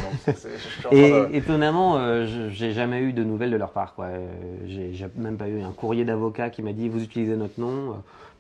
[0.92, 3.96] Et de- étonnamment, euh, je- j'ai jamais eu de nouvelles de leur part.
[3.96, 4.06] Quoi.
[4.06, 4.28] Euh,
[4.66, 7.92] J'ai même pas eu un courrier d'avocat qui m'a dit vous utilisez notre nom.
[7.92, 7.94] Euh,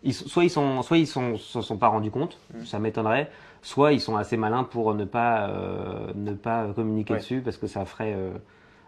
[0.06, 2.66] Ils, soit ils sont, soit ils sont, se sont pas rendus compte, Mm.
[2.66, 3.32] ça m'étonnerait.
[3.62, 7.20] Soit ils sont assez malins pour ne pas, euh, ne pas communiquer Ouais.
[7.20, 8.14] dessus parce que ça ferait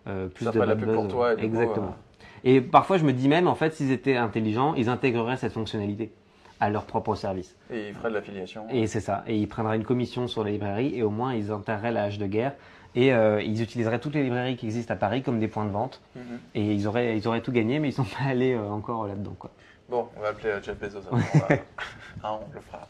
[0.08, 1.96] euh, plus Ça de de la pub pour toi et du coup, Exactement.
[2.44, 6.12] Et parfois, je me dis même, en fait, s'ils étaient intelligents, ils intégreraient cette fonctionnalité
[6.60, 7.56] à leur propre service.
[7.72, 8.66] Et il ferait de l'affiliation.
[8.70, 9.24] Et c'est ça.
[9.28, 12.18] Et ils prendraient une commission sur les librairies et au moins ils enterreraient la hache
[12.18, 12.54] de guerre.
[12.96, 15.72] Et euh, ils utiliseraient toutes les librairies qui existent à Paris comme des points de
[15.72, 16.02] vente.
[16.16, 16.40] Mhm.
[16.56, 19.36] Et ils auraient, ils auraient tout gagné, mais ils sont pas allés euh, encore là-dedans.
[19.38, 19.52] Quoi.
[19.90, 21.00] Bon, on va appeler euh, Jeff Bezos.
[21.12, 21.56] après, on, va-
[22.24, 22.88] Hein, on le fera.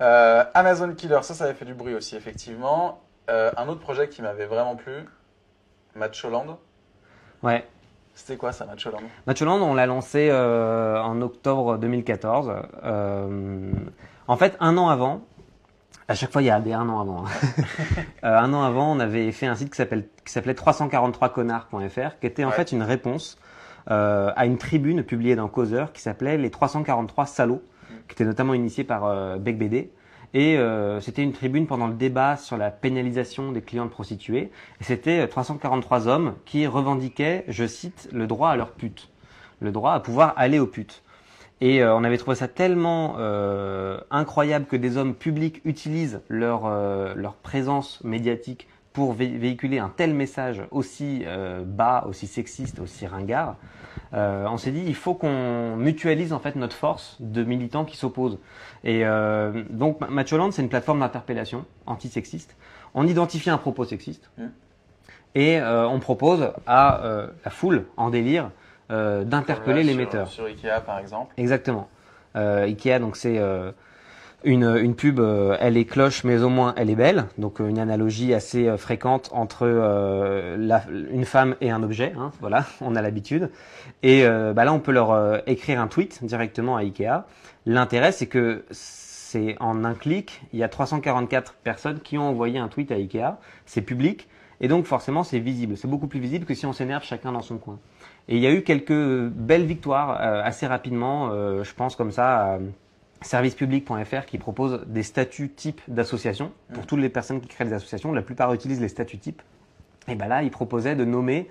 [0.00, 3.00] Euh, Amazon Killer, ça, ça avait fait du bruit aussi, effectivement.
[3.28, 4.92] Un autre projet qui m'avait vraiment plu,
[5.94, 6.58] Matcholand.
[7.42, 7.64] Ouais.
[8.18, 12.50] C'était quoi ça, Matcholand Matcholand, on l'a lancé euh, en octobre 2014.
[12.82, 13.70] Euh,
[14.26, 15.20] en fait, un an avant,
[16.08, 17.24] à chaque fois il y a des un an avant.
[17.26, 17.30] hein.
[18.24, 19.76] Euh, un an avant, on avait fait un site qui
[20.32, 22.54] s'appelait 343connards.fr, qui était en Ouais.
[22.54, 23.38] fait une réponse
[23.90, 27.62] euh, à une tribune publiée dans Causeur qui s'appelait Les 343 salauds,
[28.08, 29.92] qui était notamment initiée par euh, Bec BD.
[30.38, 34.50] Et euh, c'était une tribune pendant le débat sur la pénalisation des clients de prostituées.
[34.82, 39.08] Et c'était euh, 343 hommes qui revendiquaient, je cite, le droit à leur pute.
[39.60, 41.02] Le droit à pouvoir aller aux putes.
[41.62, 46.66] Et euh, on avait trouvé ça tellement euh, incroyable que des hommes publics utilisent leur,
[46.66, 53.06] euh, présence médiatique pour vé- véhiculer un tel message aussi euh, bas, aussi sexiste, aussi
[53.06, 53.56] ringard.
[54.14, 57.96] Euh, on s'est dit, il faut qu'on mutualise en fait notre force de militants qui
[57.96, 58.38] s'opposent.
[58.84, 62.56] Et euh, donc, Ma- Macholand, c'est une plateforme d'interpellation antisexiste.
[62.94, 64.44] On identifie un propos sexiste Mm.
[65.34, 68.50] et euh, on propose à euh, la foule en délire
[68.92, 70.28] euh, d'interpeller l'émetteur.
[70.28, 71.34] Sur, sur Ikea, par exemple.
[71.36, 71.88] Exactement.
[72.36, 73.72] Euh, Ikea, donc c'est euh,
[74.46, 77.26] une, pub, euh, elle est cloche, mais au moins elle est belle.
[77.36, 82.12] Donc euh, une analogie assez euh, fréquente entre une femme et un objet.
[82.16, 83.50] hein, voilà, on a l'habitude.
[84.02, 87.24] Et bah là, on peut leur écrire un tweet directement à Ikea.
[87.66, 92.58] L'intérêt, c'est que c'est en un clic, il y a 344 personnes qui ont envoyé
[92.58, 93.38] un tweet à Ikea.
[93.64, 94.28] C'est public.
[94.60, 95.76] Et donc forcément, c'est visible.
[95.76, 97.78] C'est beaucoup plus visible que si on s'énerve chacun dans son coin.
[98.28, 101.30] Et il y a eu quelques belles victoires assez rapidement,
[101.62, 102.58] je pense comme ça,
[103.22, 106.86] servicepublic.fr qui propose des statuts types d'associations pour Mhm.
[106.86, 108.12] toutes les personnes qui créent des associations.
[108.12, 109.42] La plupart utilisent les statuts types.
[110.08, 111.48] Et ben là, ils proposaient de nommer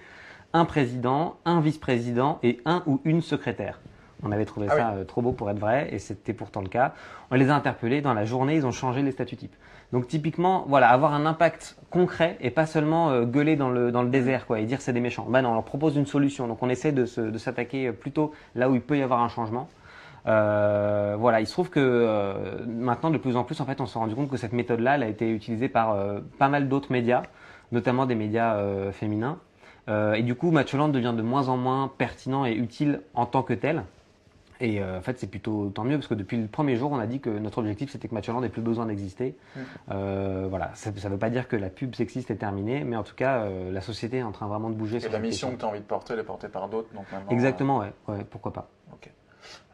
[0.54, 3.80] un président, un vice-président et un ou une secrétaire.
[4.24, 6.70] On avait trouvé Ah ça euh, trop beau pour être vrai et c'était pourtant le
[6.70, 6.94] cas.
[7.32, 9.56] On les a interpellés dans la journée, ils ont changé les statuts types.
[9.92, 14.02] Donc typiquement, voilà, avoir un impact concret et pas seulement euh, gueuler dans le, dans
[14.02, 15.28] le désert quoi, et dire c'est des méchants.
[15.30, 16.48] Ben non, on leur propose une solution.
[16.48, 19.68] Donc on essaie de, s'attaquer plutôt là où il peut y avoir un changement.
[20.28, 23.86] Euh, voilà, il se trouve que euh, maintenant de plus en plus, en fait, on
[23.86, 26.92] s'est rendu compte que cette méthode-là, elle a été utilisée par euh, pas mal d'autres
[26.92, 27.24] médias,
[27.72, 28.60] notamment des médias
[28.92, 29.40] féminins.
[29.88, 33.54] Et du coup, Matcholand devient de moins en moins pertinent et utile en tant que
[33.54, 33.84] tel.
[34.60, 37.06] Et en fait, c'est plutôt tant mieux parce que depuis le premier jour, on a
[37.06, 39.36] dit que notre objectif c'était que Matcholand n'ait plus besoin d'exister.
[39.56, 40.48] Mm.
[40.50, 43.14] Voilà, ça ne veut pas dire que la pub sexiste est terminée, mais en tout
[43.16, 45.52] cas, la société est en train vraiment de bouger Et sur la mission question.
[45.52, 46.92] que tu as envie de porter, elle est portée par d'autres.
[46.96, 48.70] Donc maintenant, Exactement, ouais, ouais, pourquoi pas.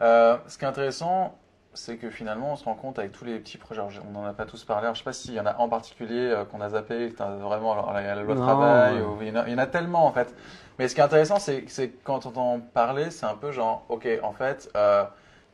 [0.02, 1.36] Euh, ce qui est intéressant,
[1.74, 4.34] c'est que finalement, on se rend compte avec tous les petits projets, on n'en a
[4.34, 6.60] pas tous parlé, alors, je sais pas s'il y en a en particulier euh, qu'on
[6.62, 9.02] a zappé, vraiment la loi Non, travail, ouais.
[9.02, 10.34] ou- il, y en a, il y en a tellement en fait.
[10.80, 13.52] Mais ce qui est intéressant, c'est c'est que quand on entend parler, c'est un peu
[13.52, 15.04] genre, ok, en fait, euh,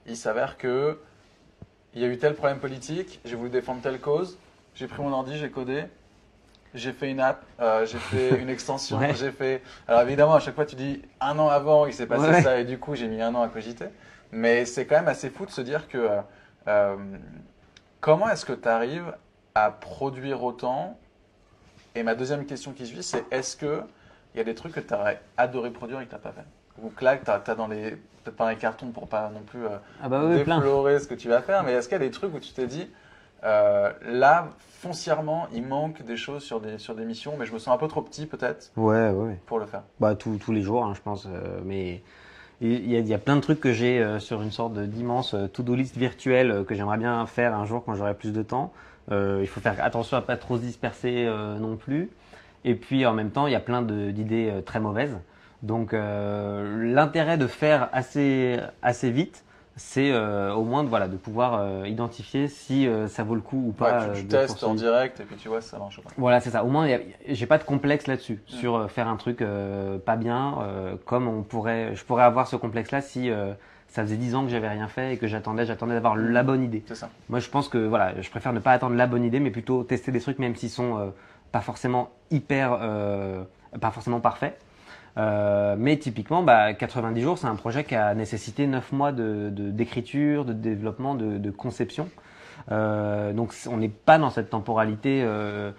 [0.07, 0.99] il s'avère que
[1.93, 4.38] il y a eu tel problème politique, j'ai voulu défendre telle cause,
[4.75, 5.86] j'ai pris mon ordi, j'ai codé,
[6.73, 9.13] j'ai fait une app, euh, j'ai fait une extension, Ouais.
[9.15, 9.61] j'ai fait.
[9.88, 12.41] Alors évidemment, à chaque fois, tu dis un an avant, il s'est passé Ouais.
[12.43, 13.86] ça, et du coup, j'ai mis un an à cogiter.
[14.32, 16.21] Mais c'est quand même assez fou de se dire que euh,
[16.67, 16.95] euh,
[18.01, 19.15] comment est-ce que tu arrives
[19.55, 20.97] à produire autant?
[21.95, 23.82] Et ma deuxième question qui suit, c'est est-ce que
[24.34, 26.32] il y a des trucs que tu aurais adoré produire et que tu n'as pas
[26.32, 26.45] fait?
[26.82, 27.91] Ou que là, tu as, dans les
[28.23, 29.69] peut-être pas dans les cartons pour pas non plus euh,
[30.03, 30.57] Ah bah oui, plein.
[30.59, 32.51] déflorer ce que tu vas faire, mais est-ce qu'il y a des trucs où tu
[32.53, 32.91] t'es dit
[33.43, 34.49] euh, là
[34.80, 37.78] foncièrement il manque des choses sur des sur des missions, mais je me sens un
[37.78, 39.39] peu trop petit peut-être Ouais, ouais.
[39.47, 39.84] pour le faire?
[39.99, 41.25] Bah, tous tous les jours, hein, je pense.
[41.28, 42.03] euh, mais
[42.60, 45.76] il y, a, plein de trucs que j'ai euh, sur une sorte d'immense euh, to-do
[45.76, 48.74] list virtuelle euh, que j'aimerais bien faire un jour quand j'aurai plus de temps.
[49.10, 51.30] Il faut faire attention à pas trop se disperser
[51.62, 52.10] non plus.
[52.66, 55.18] Et puis en même temps, il y a plein d'idées très mauvaises.
[55.64, 59.45] Donc l'intérêt de faire assez assez vite,
[59.78, 63.41] c'est euh, au moins de, voilà de pouvoir euh, identifier si euh, ça vaut le
[63.41, 64.07] coup ou pas.
[64.07, 66.09] Ouais, tu, testes en direct et puis tu vois si ça marche ou pas.
[66.17, 66.63] Voilà, c'est ça.
[66.63, 66.88] Au moins,
[67.28, 68.55] j'ai pas de complexe là-dessus Mm.
[68.55, 69.43] sur faire un truc
[70.05, 70.57] pas bien,
[71.05, 73.30] comme on pourrait, je pourrais avoir ce complexe-là si
[73.88, 76.63] ça faisait 10 ans que j'avais rien fait et que j'attendais, j'attendais d'avoir la bonne
[76.63, 76.84] idée.
[76.88, 77.09] C'est ça.
[77.30, 79.84] Moi, je pense que voilà, je préfère ne pas attendre la bonne idée, mais plutôt
[79.84, 81.13] tester des trucs, même s'ils sont
[81.51, 82.80] pas forcément hyper,
[83.80, 84.59] pas forcément parfaits.
[85.18, 89.49] Euh, mais typiquement, bah, 90 jours, c'est un projet qui a nécessité 9 mois de
[89.51, 92.07] de- d'écriture, de, développement, de, de conception.
[92.72, 95.72] Euh, donc, on n'est pas dans cette temporalité euh,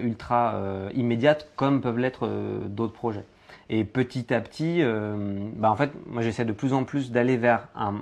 [0.00, 0.54] ultra
[0.94, 2.28] immédiate comme peuvent l'être
[2.68, 3.24] d'autres projets.
[3.68, 4.82] Et petit à petit,
[5.56, 7.94] bah, en fait, moi, j'essaie de plus en plus d'aller vers un-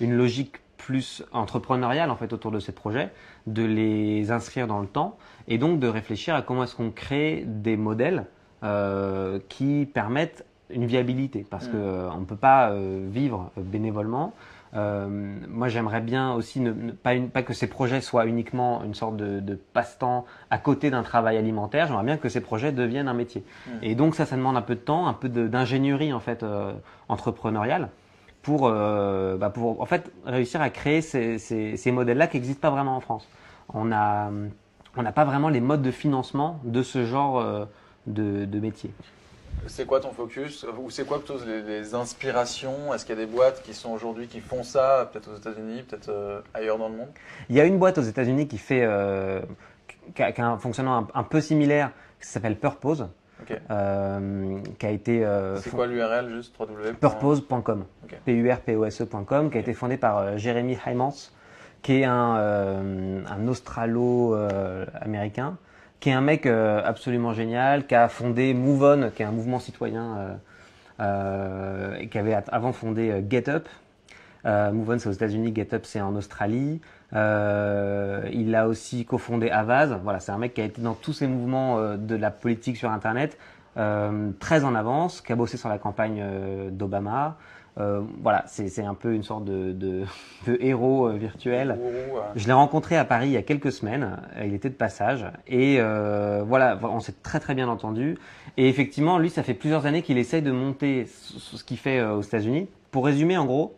[0.00, 3.10] une logique plus entrepreneuriale en fait autour de ces projets,
[3.46, 5.18] de les inscrire dans le temps
[5.48, 8.26] et donc de réfléchir à comment est-ce qu'on crée des modèles
[8.64, 11.72] euh, qui permettent une viabilité parce Mm.
[11.72, 14.32] que euh, ne peut pas euh, vivre bénévolement.
[14.74, 15.08] Euh,
[15.48, 18.92] moi, j'aimerais bien aussi ne, ne- pas, une- pas que ces projets soient uniquement une
[18.94, 21.86] sorte de, de passe-temps à côté d'un travail alimentaire.
[21.86, 23.42] J'aimerais bien que ces projets deviennent un métier.
[23.66, 23.70] Mm.
[23.82, 26.72] Et donc, ça, ça demande un peu de temps, un peu d'ingénierie en fait euh,
[27.08, 27.88] entrepreneuriale
[28.42, 32.60] pour, euh, bah, pour en fait réussir à créer ces, ces, ces modèles-là qui n'existent
[32.60, 33.26] pas vraiment en France.
[33.72, 34.30] On a
[34.96, 37.40] on n'a pas vraiment les modes de financement de ce genre
[38.08, 38.90] de, de métier.
[39.66, 43.26] C'est quoi ton focus Ou c'est quoi plutôt les, les inspirations Est-ce qu'il y a
[43.26, 46.88] des boîtes qui sont aujourd'hui qui font ça, peut-être aux États-Unis, peut-être euh, ailleurs dans
[46.88, 47.08] le monde?
[47.50, 49.40] Il y a une boîte aux États-Unis qui fait euh,
[50.14, 51.90] qui, a, qui a un fonctionnement un, un peu similaire
[52.20, 53.08] qui s'appelle Purpose,
[53.70, 55.26] euh, qui a été
[55.62, 56.54] C'est quoi l'URL juste.
[57.00, 57.84] Purpose.com.
[58.24, 61.14] P-U-R-P-O-S-E.com, qui a été fondé par Jérémy Heimans,
[61.82, 65.56] qui est un, un australo-américain,
[66.00, 69.32] qui est un mec euh, absolument génial, qui a fondé Move On, qui est un
[69.32, 70.34] mouvement citoyen, euh,
[71.00, 73.68] euh, qui avait avant fondé Get Up.
[74.44, 76.80] Move On, c'est aux États-Unis, Get Up, c'est en Australie.
[77.12, 79.98] Il a aussi cofondé Avaz.
[80.02, 82.90] Voilà, c'est un mec qui a été dans tous ces mouvements de la politique sur
[82.90, 83.36] Internet,
[83.74, 86.24] très en avance, qui a bossé sur la campagne
[86.70, 87.36] d'Obama.
[87.78, 90.02] Euh, voilà, c'est un peu une sorte de, de,
[90.46, 91.78] de héros euh, virtuel.
[92.34, 94.18] Je l'ai rencontré à Paris il y a quelques semaines.
[94.36, 98.18] Euh, Il était de passage et euh, voilà, on s'est très très bien entendu.
[98.56, 102.22] Et effectivement, lui, ça fait plusieurs années qu'il essaye de monter ce qu'il fait aux
[102.22, 102.68] États-Unis.
[102.90, 103.76] Pour résumer, en gros,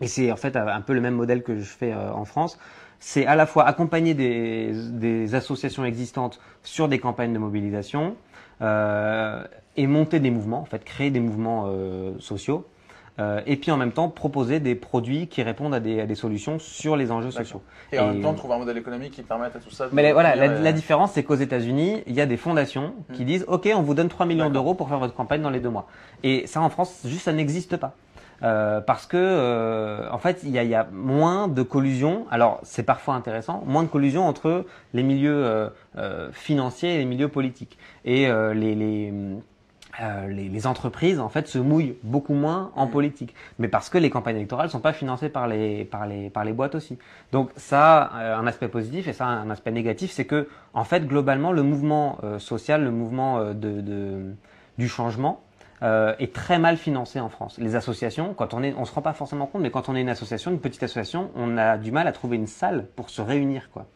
[0.00, 2.58] et c'est en fait un peu le même modèle que je fais en France.
[3.00, 8.14] C'est à la fois accompagner des, des associations existantes sur des campagnes de mobilisation
[8.60, 9.42] euh,
[9.76, 11.68] et monter des mouvements, en fait, créer des mouvements
[12.20, 12.64] sociaux.
[13.18, 16.14] Euh, et puis en même temps proposer des produits qui répondent à des, à des
[16.14, 17.60] solutions sur les enjeux sociaux.
[17.92, 19.94] Et en Et- même temps, trouver un modèle économique qui permette à tout ça de
[19.94, 23.26] Mais voilà, la, la différence, c'est qu'aux États-Unis, il y a des fondations qui Mm.
[23.26, 25.68] disent OK, on vous donne 3 millions d'euros pour faire votre campagne dans les deux
[25.68, 25.86] mois.
[26.22, 27.94] Et ça, en France, juste, ça n'existe pas.
[28.42, 32.26] Euh, parce que, euh, en fait, il y a, y a moins de collusion.
[32.30, 37.04] Alors, c'est parfois intéressant, moins de collusion entre les milieux euh, euh, financiers et les
[37.04, 37.78] milieux politiques.
[38.04, 39.12] Et euh, les, les,
[40.00, 42.90] euh, les, les entreprises, en fait, se mouillent beaucoup moins en Mm.
[42.90, 43.34] politique.
[43.58, 46.52] Mais parce que les campagnes électorales sont pas financées par les, par les, par les
[46.52, 46.98] boîtes aussi.
[47.32, 50.48] Donc ça, a euh, un aspect positif et ça, a un aspect négatif, c'est que,
[50.74, 54.34] en fait, globalement, le mouvement euh, social, le mouvement euh, de, de,
[54.78, 55.42] du changement,
[55.82, 57.58] euh, est très mal financé en France.
[57.58, 60.00] Les associations, quand on est, on se rend pas forcément compte, mais quand on est
[60.00, 63.20] une association, une petite association, on a du mal à trouver une salle pour se
[63.20, 63.86] réunir, quoi.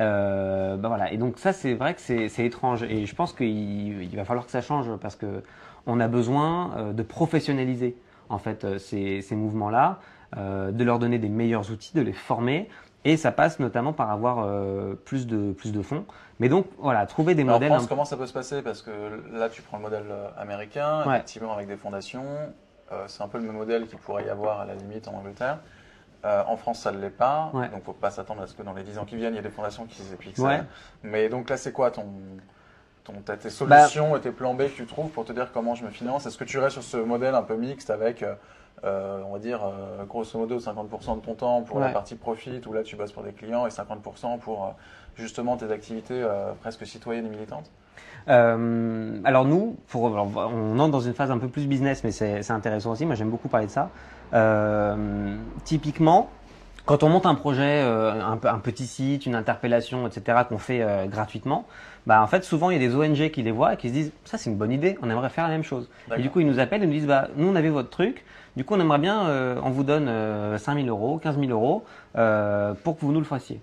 [0.00, 1.12] Euh, ben voilà.
[1.12, 2.82] Et donc ça, c'est vrai que c'est étrange.
[2.84, 5.42] Et je pense qu'il il va falloir que ça change parce que
[5.86, 7.96] on a besoin euh, de professionnaliser
[8.28, 9.98] en fait euh, ces, ces mouvements-là,
[10.36, 12.68] euh, de leur donner des meilleurs outils, de les former.
[13.06, 16.06] Et ça passe notamment par avoir euh, plus de plus de fonds.
[16.40, 17.68] Mais donc voilà, trouver des Alors, en modèles.
[17.70, 18.62] France, un- comment ça peut se passer?
[18.62, 18.90] Parce que
[19.32, 20.06] là, tu prends le modèle
[20.38, 21.16] américain, Ouais.
[21.16, 22.24] effectivement avec des fondations.
[23.08, 25.58] C'est un peu le même modèle qu'il pourrait y avoir à la limite en Angleterre.
[26.24, 27.50] Euh, en France, ça ne l'est pas.
[27.52, 27.68] Ouais.
[27.68, 29.40] Donc, faut pas s'attendre à ce que dans les 10 ans qui viennent, il y
[29.40, 30.62] ait des fondations qui s'épiquent Ouais.
[31.02, 32.06] Mais donc là, c'est quoi ton,
[33.04, 33.32] tes
[33.66, 35.90] Bah- solutions et tes plans B que tu trouves pour te dire comment je me
[35.90, 36.26] finance?
[36.26, 38.34] Est-ce que tu restes sur ce modèle un peu mixte avec, euh,
[38.84, 42.60] euh, on va dire, euh, grosso modo, 50% de ton temps pour la partie profit,
[42.66, 44.74] où là, tu bosses pour des clients, et 50% pour
[45.16, 46.26] justement tes activités
[46.62, 47.70] presque citoyennes et militantes?
[48.26, 52.50] Alors nous, pour, alors, on entre dans une phase un peu plus business, mais c'est
[52.50, 53.04] intéressant aussi.
[53.04, 53.90] Moi, j'aime beaucoup parler de ça.
[54.34, 56.30] Euh, typiquement,
[56.86, 61.06] quand on monte un projet, euh, un, petit site, une interpellation, etc., qu'on fait euh,
[61.06, 61.66] gratuitement,
[62.06, 63.94] bah en fait, souvent il y a des ONG qui les voient et qui se
[63.94, 65.88] disent ça c'est une bonne idée, on aimerait faire la même chose.
[66.16, 68.24] Et du coup, ils nous appellent et nous disent bah nous on avait votre truc,
[68.56, 71.50] du coup on aimerait bien, euh, on vous donne euh, 5 000 euros, 15 000
[71.50, 71.84] euros
[72.16, 73.60] euh, pour que vous nous le fassiez.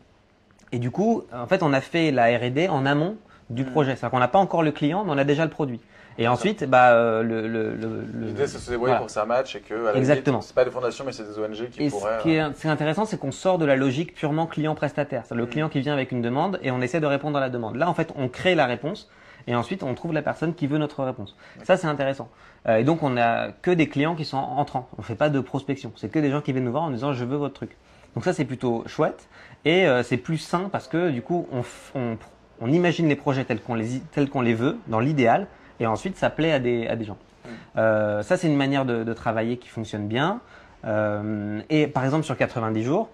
[0.72, 3.18] Et du coup, en fait, on a fait la R&D en amont
[3.50, 3.72] du Mm.
[3.72, 3.92] projet.
[3.92, 5.80] C'est-à-dire qu'on n'a pas encore le client, mais on a déjà le produit.
[6.18, 8.98] Et ensuite, bah, euh, le, le, le, L'idée, c'est de se débrouiller voilà.
[8.98, 10.38] pour que ça match et que, à la Exactement.
[10.38, 12.18] limite, c'est pas des fondations, mais c'est des ONG qui Et pourraient.
[12.20, 14.46] ce qui euh, est, ce qui est intéressant, c'est qu'on sort de la logique purement
[14.46, 15.24] client-prestataire.
[15.26, 15.50] C'est le Mm.
[15.50, 17.76] client qui vient avec une demande et on essaie de répondre à la demande.
[17.78, 19.10] Là, en fait, on crée la réponse
[19.48, 21.36] et ensuite on trouve la personne qui veut notre réponse.
[21.64, 22.30] Ça c'est intéressant.
[22.68, 24.88] Euh, et donc on a que des clients qui sont entrants.
[25.00, 25.92] On fait pas de prospection.
[25.96, 27.76] C'est que des gens qui viennent nous voir en disant je veux votre truc.
[28.16, 29.28] Donc ça c'est plutôt chouette
[29.66, 31.62] et euh, c'est plus sain parce que du coup on,
[32.00, 32.18] on,
[32.60, 35.48] on imagine les projets tels qu'on les, tels qu'on les veut dans l'idéal
[35.82, 37.18] et ensuite ça plaît à des, à des gens.
[37.78, 40.40] Euh, ça c'est une manière de, de travailler qui fonctionne bien.
[40.86, 43.10] Euh, et par exemple sur 90 jours,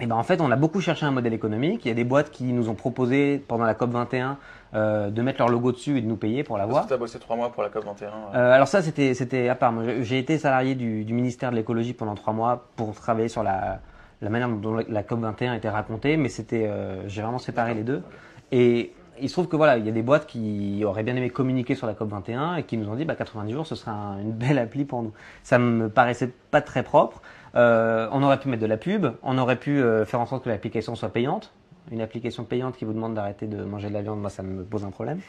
[0.00, 1.84] eh ben en fait, on a beaucoup cherché un modèle économique.
[1.84, 4.36] Il y a des boîtes qui nous ont proposé pendant la COP 21
[4.74, 6.86] euh, de mettre leur logo dessus et de nous payer pour l'avoir.
[6.88, 8.06] tu as bossé trois mois pour la COP21.
[8.34, 9.70] Euh, alors ça, c'était à part.
[9.70, 13.44] Moi, j'ai- été salarié du, du ministère de l'écologie pendant trois mois pour travailler sur
[13.44, 13.78] la,
[14.22, 16.68] la manière dont la COP 21 était racontée, mais c'était
[17.06, 18.02] j'ai vraiment séparé les deux.
[18.50, 21.30] Et il se trouve que voilà, il y a des boîtes qui auraient bien aimé
[21.30, 23.90] communiquer sur la COP 21 et qui nous ont dit bah 90 jours, ce serait
[23.90, 25.12] un- une belle appli pour nous.
[25.42, 27.20] Ça me paraissait pas très propre.
[27.54, 30.44] Euh, on aurait pu mettre de la pub, on aurait pu euh, faire en sorte
[30.44, 31.52] que l'application soit payante.
[31.90, 34.62] Une application payante qui vous demande d'arrêter de manger de la viande, moi ça me
[34.64, 35.20] pose un problème.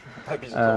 [0.56, 0.76] Ah,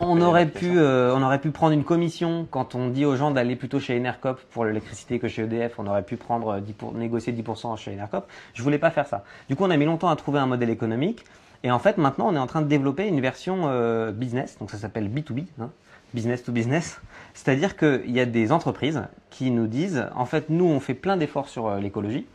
[0.00, 3.30] On aurait pu, euh, on aurait pu prendre une commission quand on dit aux gens
[3.30, 5.78] d'aller plutôt chez Enercop pour l'électricité que chez EDF.
[5.78, 8.26] On aurait pu prendre euh, 10 pour, négocier 10% chez Enercop.
[8.54, 9.24] Je voulais pas faire ça.
[9.48, 11.24] Du coup, on a mis longtemps à trouver un modèle économique.
[11.62, 14.58] Et en fait, maintenant, on est en train de développer une version euh, business.
[14.58, 15.70] Donc, ça s'appelle B2B, hein,
[16.14, 17.00] business to business.
[17.34, 21.16] C'est-à-dire qu'il y a des entreprises qui nous disent, en fait, nous, on fait plein
[21.16, 22.26] d'efforts sur euh, l'écologie.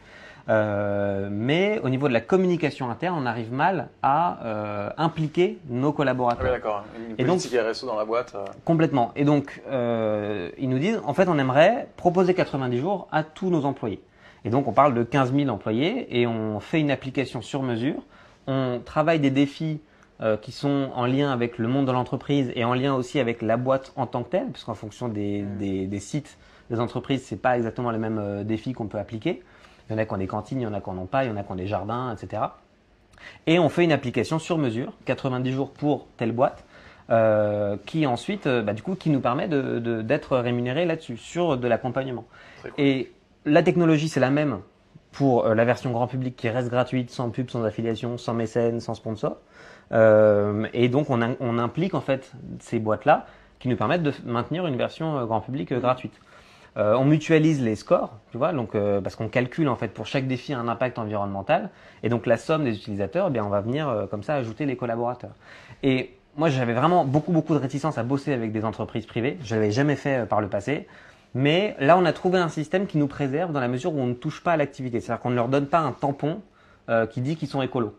[0.49, 5.87] Euh, mais au niveau de la communication interne, on arrive mal à euh, impliquer nos
[5.87, 6.51] Ah oui, collaborateurs.
[6.51, 6.83] d'accord.
[6.97, 7.39] Une Et donc-
[7.85, 8.33] dans la boîte.
[8.35, 9.11] euh, Complètement.
[9.15, 9.61] Et donc,
[10.57, 14.01] ils nous disent, en fait, on aimerait proposer 90 jours à tous nos employés.
[14.43, 18.01] Et donc, on parle de 15 000 employés et on fait une application sur mesure.
[18.47, 19.79] On travaille des défis
[20.41, 23.57] qui sont en lien avec le monde de l'entreprise et en lien aussi avec la
[23.57, 26.37] boîte en tant que telle, puisqu'en fonction des, des, des sites
[26.69, 29.41] des entreprises, c'est pas exactement les mêmes défis qu'on peut appliquer.
[29.91, 31.05] Il y en a qui ont des cantines, il y en a qui n'en ont
[31.05, 32.43] pas, il y en a qui ont des jardins, etc.
[33.45, 36.63] Et on fait une application sur mesure, 90 jours pour telle boîte,
[37.09, 41.17] euh, qui ensuite, euh, bah, du coup, qui nous permet de- de- d'être rémunéré là-dessus,
[41.17, 42.23] sur de l'accompagnement.
[42.61, 42.71] Cool.
[42.77, 43.11] Et
[43.43, 44.59] la technologie, c'est la même
[45.11, 48.79] pour euh, la version grand public qui reste gratuite, sans pub, sans affiliation, sans mécène,
[48.79, 49.39] sans sponsor.
[49.91, 51.21] Euh, et donc, on,
[51.59, 53.25] implique en fait ces boîtes-là
[53.59, 56.13] qui nous permettent de maintenir une version grand public euh, gratuite.
[56.77, 60.07] Euh, on mutualise les scores, tu vois, donc euh, parce qu'on calcule en fait pour
[60.07, 61.69] chaque défi un impact environnemental,
[62.01, 64.65] et donc la somme des utilisateurs, eh bien on va venir euh, comme ça ajouter
[64.65, 65.35] les collaborateurs.
[65.83, 69.53] Et moi j'avais vraiment beaucoup beaucoup de réticence à bosser avec des entreprises privées, je
[69.53, 70.87] l'avais jamais fait par le passé,
[71.33, 74.07] mais là on a trouvé un système qui nous préserve dans la mesure où on
[74.07, 76.41] ne touche pas à l'activité, c'est-à-dire qu'on ne leur donne pas un tampon
[77.09, 77.95] qui dit qu'ils sont écolos.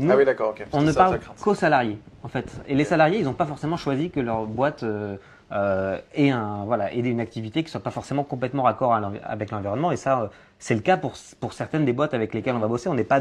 [0.00, 2.50] Nous, Ah oui, d'accord, on ne ça, parle qu'aux salariés, en fait.
[2.66, 5.16] Et les salariés, ils n'ont pas forcément choisi que leur boîte euh,
[5.52, 9.92] euh, ait, un, voilà, ait une activité qui soit pas forcément complètement raccord avec l'environnement.
[9.92, 10.26] Et ça, euh,
[10.58, 12.88] c'est le cas pour, pour certaines des boîtes avec lesquelles on va bosser.
[12.88, 13.20] On n'est pas,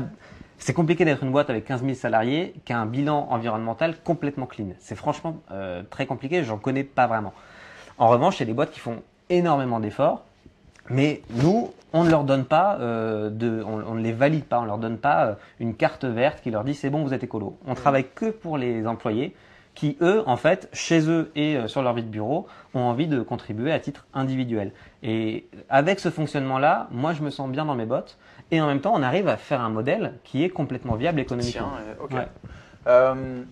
[0.57, 4.45] c'est compliqué d'être une boîte avec 15 000 salariés qui a un bilan environnemental complètement
[4.45, 4.67] clean.
[4.79, 6.43] C'est franchement euh, très compliqué.
[6.43, 7.33] J'en connais pas vraiment.
[7.97, 10.23] En revanche, il y a des boîtes qui font énormément d'efforts.
[10.89, 14.97] Mais nous, on ne leur donne pas, on, ne les valide pas, on leur donne
[14.97, 17.57] pas une carte verte qui leur dit c'est bon, vous êtes écolo.
[17.65, 19.33] On travaille que pour les employés
[19.75, 23.07] qui, eux, en fait, chez eux et euh, sur leur vie de bureau, ont envie
[23.07, 24.71] de contribuer à titre individuel.
[25.01, 28.17] Et avec ce fonctionnement-là, moi, je me sens bien dans mes bottes.
[28.51, 31.71] Et en même temps, on arrive à faire un modèle qui est complètement viable économiquement.
[31.75, 32.11] Tiens, euh, ok.
[32.11, 32.27] Ouais.
[32.87, 33.43] Euh,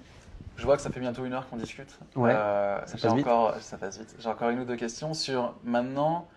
[0.57, 1.97] je vois que ça fait bientôt une heure qu'on discute.
[2.15, 3.27] Ouais, Euh, ça passe vite.
[3.61, 4.15] ça passe vite.
[4.19, 6.27] J'ai encore une ou deux questions sur maintenant.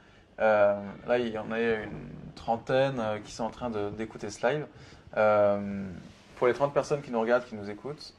[0.41, 0.75] euh,
[1.07, 1.91] là, il y en a une
[2.35, 4.67] trentaine qui sont en train d'écouter ce live.
[6.37, 8.15] Pour les 30 personnes qui nous regardent, qui nous écoutent,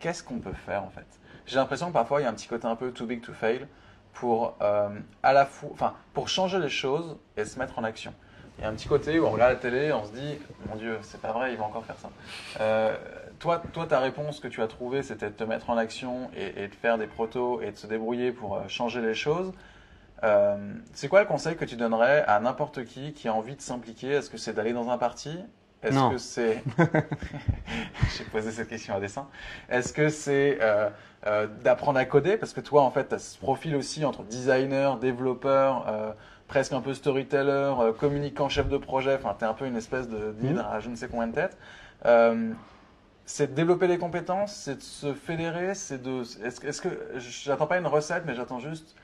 [0.00, 1.06] qu'est-ce qu'on peut faire en fait?
[1.46, 3.32] J'ai l'impression que parfois il y a un petit côté un peu too big to
[3.32, 3.66] fail
[4.12, 4.88] pour euh,
[5.22, 8.12] à la enfin, pour changer les choses et se mettre en action.
[8.58, 10.38] Il y a un petit côté où on regarde la télé et on se dit,
[10.68, 12.10] mon Dieu, c'est pas vrai, il va encore faire ça.
[12.60, 12.94] Euh,
[13.38, 16.68] toi, toi, ta réponse que tu as trouvée, c'était de te mettre en action et,
[16.68, 19.52] de faire des protos et de se débrouiller pour euh, changer les choses.
[20.92, 24.08] C'est quoi le conseil que tu donnerais à n'importe qui qui a envie de s'impliquer?
[24.08, 25.38] Est-ce que c'est d'aller dans un parti?
[25.82, 26.62] Est-ce que c'est...
[28.16, 29.26] J'ai posé cette question à dessein.
[29.68, 30.90] Est-ce que c'est euh,
[31.26, 32.36] euh, d'apprendre à coder?
[32.36, 36.12] Parce que toi, en fait, tu as ce profil aussi entre designer, développeur, euh,
[36.48, 39.14] presque un peu storyteller, communicant, chef de projet.
[39.14, 41.34] Enfin, tu es un peu une espèce de d'hydre à je ne sais combien de
[41.34, 41.56] têtes.
[43.24, 46.22] C'est de développer les compétences, c'est de se fédérer, c'est de.
[46.44, 48.96] Est-ce, est-ce que j'attends pas une recette, mais j'attends juste.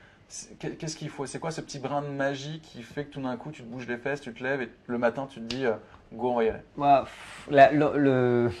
[0.59, 1.25] Qu'est-ce qu'il faut?
[1.25, 3.67] C'est quoi ce petit brin de magie qui fait que tout d'un coup tu te
[3.67, 5.65] bouges les fesses, tu te lèves et le matin tu te dis
[6.13, 6.59] go on va y aller.
[6.77, 7.05] Bah,
[7.49, 8.51] la, le- le-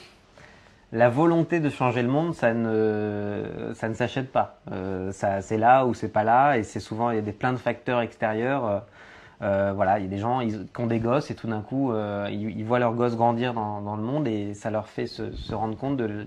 [0.93, 4.59] la volonté de changer le monde, ça ne, ça ne s'achète pas.
[4.71, 7.53] Euh, c'est là ou c'est pas là, et c'est souvent il y a des plein
[7.53, 8.65] de facteurs extérieurs.
[8.65, 8.79] euh,
[9.43, 11.93] Euh, voilà, il y a des gens qui ont des gosses et tout d'un coup,
[12.27, 15.95] ils, voient leurs gosses grandir dans, le monde et ça leur fait se, rendre compte
[15.97, 16.25] de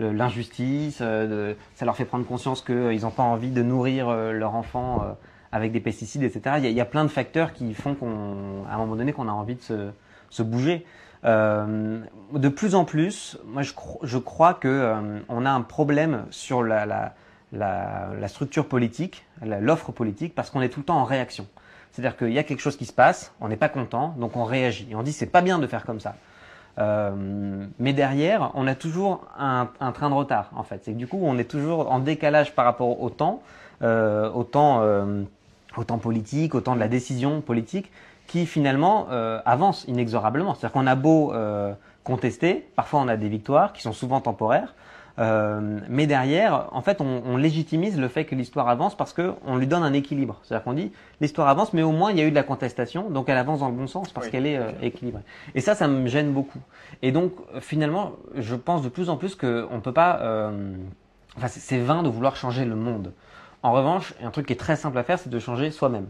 [0.00, 5.16] l'injustice, ça leur fait prendre conscience qu'ils n'ont pas envie de nourrir leur enfant
[5.52, 6.56] avec des pesticides, etc.
[6.58, 9.28] Il y, a, il plein de facteurs qui font qu'on, à un moment donné, qu'on
[9.28, 9.90] a envie de se,
[10.30, 10.86] se bouger.
[11.24, 12.00] Euh,
[12.32, 16.24] de plus en plus, moi je, cro- je crois que euh, on a un problème
[16.30, 17.12] sur la,
[18.28, 21.46] structure politique, l'offre politique, parce qu'on est tout le temps en réaction.
[21.92, 24.44] C'est-à-dire qu'il y a quelque chose qui se passe, on n'est pas content, donc on
[24.44, 24.88] réagit.
[24.90, 26.14] Et on dit c'est pas bien de faire comme ça.
[26.78, 30.80] Euh, mais derrière, on a toujours un, train de retard, en fait.
[30.84, 33.42] C'est que du coup, on est toujours en décalage par rapport au temps,
[33.82, 34.82] au temps,
[35.76, 37.90] au temps politique, au temps de la décision politique,
[38.30, 40.54] qui finalement euh, avance inexorablement.
[40.54, 41.72] C'est-à-dire qu'on a beau euh,
[42.04, 44.74] contester, parfois on a des victoires qui sont souvent temporaires,
[45.18, 49.32] euh, mais derrière, en fait, on, on légitimise le fait que l'histoire avance parce que
[49.44, 50.38] on lui donne un équilibre.
[50.44, 53.10] C'est-à-dire qu'on dit l'histoire avance, mais au moins il y a eu de la contestation,
[53.10, 55.22] donc elle avance dans le bon sens parce Oui, qu'elle est euh, équilibrée.
[55.56, 56.60] Et ça, ça me gêne beaucoup.
[57.02, 60.20] Et donc, finalement, je pense de plus en plus qu'on ne peut pas.
[60.22, 60.72] euh,
[61.36, 63.12] Enfin, c'est- c'est vain de vouloir changer le monde.
[63.62, 66.06] En revanche, un truc qui est très simple à faire, c'est de changer soi-même.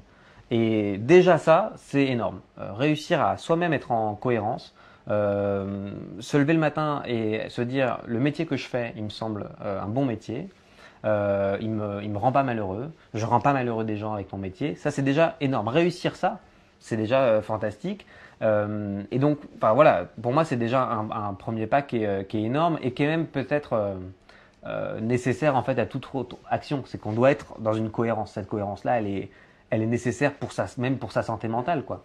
[0.50, 2.40] Et déjà ça, c'est énorme.
[2.58, 4.74] Euh, réussir à soi-même être en cohérence,
[5.08, 9.10] euh, se lever le matin et se dire le métier que je fais, il me
[9.10, 10.48] semble euh, un bon métier.
[11.02, 12.92] Il me, il me rend pas malheureux.
[13.14, 14.74] Je rends pas malheureux des gens avec mon métier.
[14.74, 15.68] Ça, c'est déjà énorme.
[15.68, 16.40] Réussir ça,
[16.78, 18.04] c'est déjà fantastique.
[18.42, 22.78] Et donc, voilà, pour moi, c'est déjà un, premier pas qui est, qui est énorme
[22.82, 23.96] et qui est même peut-être
[25.00, 26.82] nécessaire en fait à toute autre action.
[26.84, 28.32] C'est qu'on doit être dans une cohérence.
[28.32, 29.30] Cette cohérence-là, elle est,
[29.70, 32.04] elle est nécessaire pour sa, même pour sa santé mentale, quoi.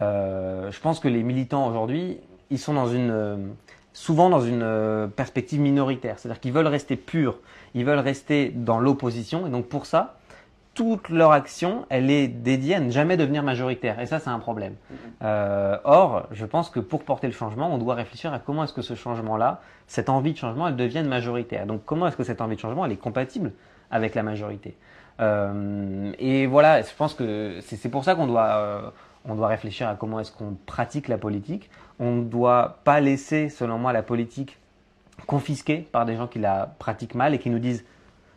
[0.00, 2.18] Euh, je pense que les militants aujourd'hui,
[2.50, 3.36] ils sont dans une, euh,
[3.92, 6.18] souvent dans une euh, perspective minoritaire.
[6.18, 7.38] C'est-à-dire qu'ils veulent rester purs,
[7.74, 9.46] ils veulent rester dans l'opposition.
[9.46, 10.18] Et donc pour ça,
[10.74, 13.98] toute leur action, elle est dédiée à ne jamais devenir majoritaire.
[13.98, 14.76] Et ça, c'est un problème.
[15.20, 18.82] Or, je pense que pour porter le changement, on doit réfléchir à comment est-ce que
[18.82, 21.66] ce changement-là, cette envie de changement, elle devienne majoritaire.
[21.66, 23.50] Donc comment est-ce que cette envie de changement, elle est compatible
[23.90, 24.76] avec la majorité?
[25.20, 28.90] Et voilà, je pense que c'est pour ça qu'on doit, euh,
[29.24, 31.70] on doit réfléchir à comment est-ce qu'on pratique la politique.
[31.98, 34.58] On ne doit pas laisser, selon moi, la politique
[35.26, 37.84] confisquée par des gens qui la pratiquent mal et qui nous disent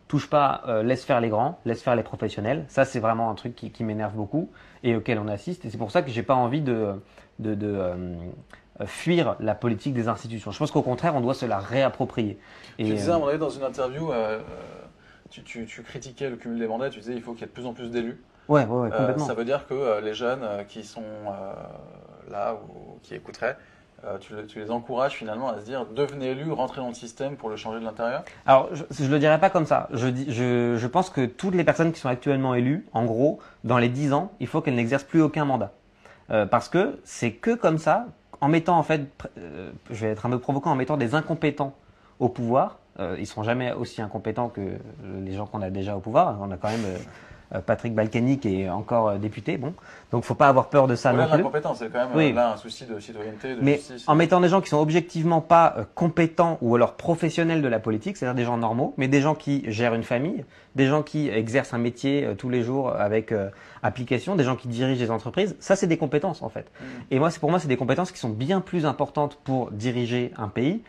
[0.08, 2.66] touche pas, euh, laisse faire les grands, laisse faire les professionnels.
[2.68, 4.50] Ça, c'est vraiment un truc qui, qui m'énerve beaucoup
[4.84, 5.64] et auquel on assiste.
[5.64, 7.02] Et c'est pour ça que j'ai pas envie de,
[7.40, 8.16] de, de, euh,
[8.82, 10.52] euh, fuir la politique des institutions.
[10.52, 12.38] Je pense qu'au contraire, on doit se la réapproprier.
[12.78, 14.42] Tu Et, disais un euh, moment donné dans une interview, euh, euh,
[15.32, 17.48] tu, tu- tu critiquais le cumul des mandats, tu disais il faut qu'il y ait
[17.48, 18.22] de plus en plus d'élus.
[18.48, 19.26] ouais, ouais, ouais, Euh, complètement.
[19.28, 21.04] ça veut dire que euh, les jeunes euh, qui sont
[22.30, 23.58] là ou qui écouteraient,
[24.20, 27.38] tu, le- tu les encourages finalement à se dire devenez élus, rentrez dans le système
[27.38, 28.24] pour le changer de l'intérieur?
[28.48, 29.88] Alors, je, je le dirais pas comme ça.
[29.94, 33.40] Je, dis, je, je pense que toutes les personnes qui sont actuellement élues, en gros,
[33.64, 35.72] dans les 10 ans, il faut qu'elles n'exercent plus aucun mandat.
[36.32, 38.08] Euh, parce que c'est que comme ça,
[38.42, 39.04] en mettant en fait,
[39.38, 41.76] euh, je vais être un peu provoquant, en mettant des incompétents
[42.20, 44.76] au pouvoir, euh, ils seront jamais aussi incompétents que euh,
[45.24, 46.38] les gens qu'on a déjà au pouvoir.
[46.42, 46.98] On a quand même euh,
[47.56, 49.74] euh, Patrick Balkany qui est encore euh, député, bon.
[50.12, 52.34] Donc faut pas avoir peur de ça Au-delà de l'incompétence, c'est quand même Oui.
[52.34, 54.04] là un souci de citoyenneté, de Mais justice.
[54.08, 58.18] en mettant des gens qui sont objectivement pas compétents ou alors professionnels de la politique,
[58.18, 61.74] c'est-à-dire des gens normaux, mais des gens qui gèrent une famille, des gens qui exercent
[61.74, 63.34] un métier tous les jours avec
[63.84, 66.72] application, des gens qui dirigent des entreprises, ça c'est des compétences en fait.
[66.80, 66.86] Mm.
[67.12, 70.32] Et moi, c'est pour moi, c'est des compétences qui sont bien plus importantes pour diriger
[70.38, 70.84] un pays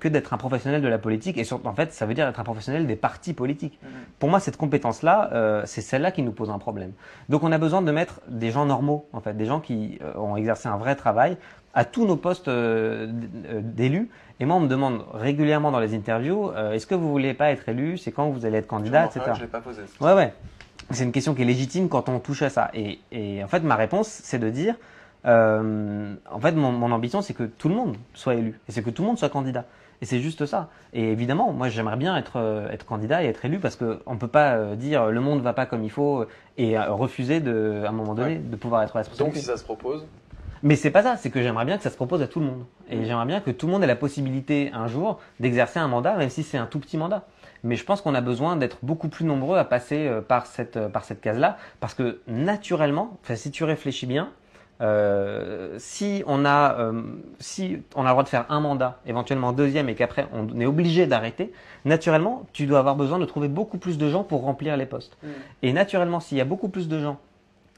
[0.00, 1.38] que d'être un professionnel de la politique.
[1.38, 3.78] Et surtout, en fait, ça veut dire être un professionnel des partis politiques.
[3.82, 3.88] Mhm.
[4.18, 6.92] Pour moi, cette compétence-là, euh, c'est celle-là qui nous pose un problème.
[7.28, 10.18] Donc, on a besoin de mettre des gens normaux, en fait, des gens qui euh,
[10.18, 11.36] ont exercé un vrai travail
[11.74, 13.06] à tous nos postes euh,
[13.46, 14.10] euh, d'élus.
[14.40, 17.50] Et moi, on me demande régulièrement dans les interviews, euh, est-ce que vous voulez pas
[17.50, 17.98] être élu?
[17.98, 19.32] C'est quand vous allez être candidat, etc.
[19.34, 19.82] Je l'ai pas posé.
[20.00, 20.32] Ouais, ouais.
[20.90, 22.70] C'est une question qui est légitime quand on touche à ça.
[22.74, 24.74] Et, et en fait, ma réponse, c'est de dire,
[25.26, 28.58] euh, en fait, mon, mon ambition, c'est que tout le monde soit élu.
[28.68, 29.64] Et c'est que tout le monde soit candidat.
[30.00, 30.68] Et c'est juste ça.
[30.92, 34.18] Et évidemment, moi, j'aimerais bien être, euh, être candidat et être élu parce qu'on ne
[34.18, 36.24] peut pas euh, dire le monde va pas comme il faut
[36.56, 38.38] et refuser, de, à un moment donné, Ouais.
[38.38, 39.30] de pouvoir être responsable.
[39.30, 40.06] Donc si ça se propose,
[40.62, 42.46] Mais c'est pas ça, c'est que j'aimerais bien que ça se propose à tout le
[42.46, 42.64] monde.
[42.90, 46.16] Et j'aimerais bien que tout le monde ait la possibilité un jour d'exercer un mandat,
[46.16, 47.24] même si c'est un tout petit mandat.
[47.64, 51.02] Mais je pense qu'on a besoin d'être beaucoup plus nombreux à passer par cette, par
[51.04, 54.30] cette case-là, parce que naturellement, si tu réfléchis bien,
[54.80, 57.02] euh, si on a euh,
[57.40, 60.60] si on a le droit de faire un mandat, éventuellement un deuxième, et qu'après on
[60.60, 61.52] est obligé d'arrêter,
[61.84, 65.16] naturellement, tu dois avoir besoin de trouver beaucoup plus de gens pour remplir les postes.
[65.62, 67.18] Et naturellement, s'il y a beaucoup plus de gens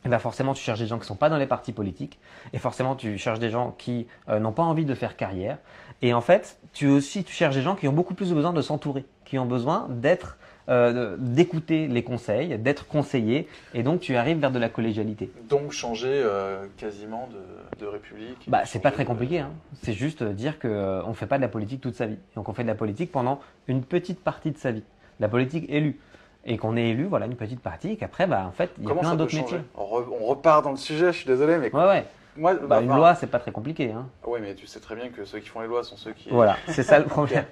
[0.05, 2.18] eh ben forcément, tu cherches des gens qui sont pas dans les partis politiques,
[2.53, 5.59] et forcément, tu cherches des gens qui euh, n'ont pas envie de faire carrière.
[6.03, 8.62] Et en fait, tu aussi, tu cherches des gens qui ont beaucoup plus besoin de
[8.62, 10.38] s'entourer, qui ont besoin d'être
[10.69, 15.31] euh, d'écouter les conseils, d'être conseillé, et donc tu arrives vers de la collégialité.
[15.49, 18.45] Donc changer euh, quasiment de, de république.
[18.47, 19.41] Bah, c'est pas très de- compliqué.
[19.41, 19.51] Hein.
[19.83, 22.19] C'est juste dire qu'on ne fait pas de la politique toute sa vie.
[22.37, 24.85] Donc on fait de la politique pendant une petite partie de sa vie.
[25.19, 25.99] La politique élue.
[26.47, 28.87] Et qu'on est élu, voilà, une petite partie, et qu'après, bah, en fait, il y
[28.87, 29.59] a Comment plein d'autres métiers.
[29.77, 32.05] on, re- on repart dans le sujet, je suis désolé, mais Ouais, ouais.
[32.37, 33.93] Moi, Bah, une loi, c'est pas très compliqué.
[33.93, 34.07] Hein.
[34.26, 36.31] Oui, mais tu sais très bien que ceux qui font les lois sont ceux qui.
[36.31, 37.45] Voilà, c'est ça le problème.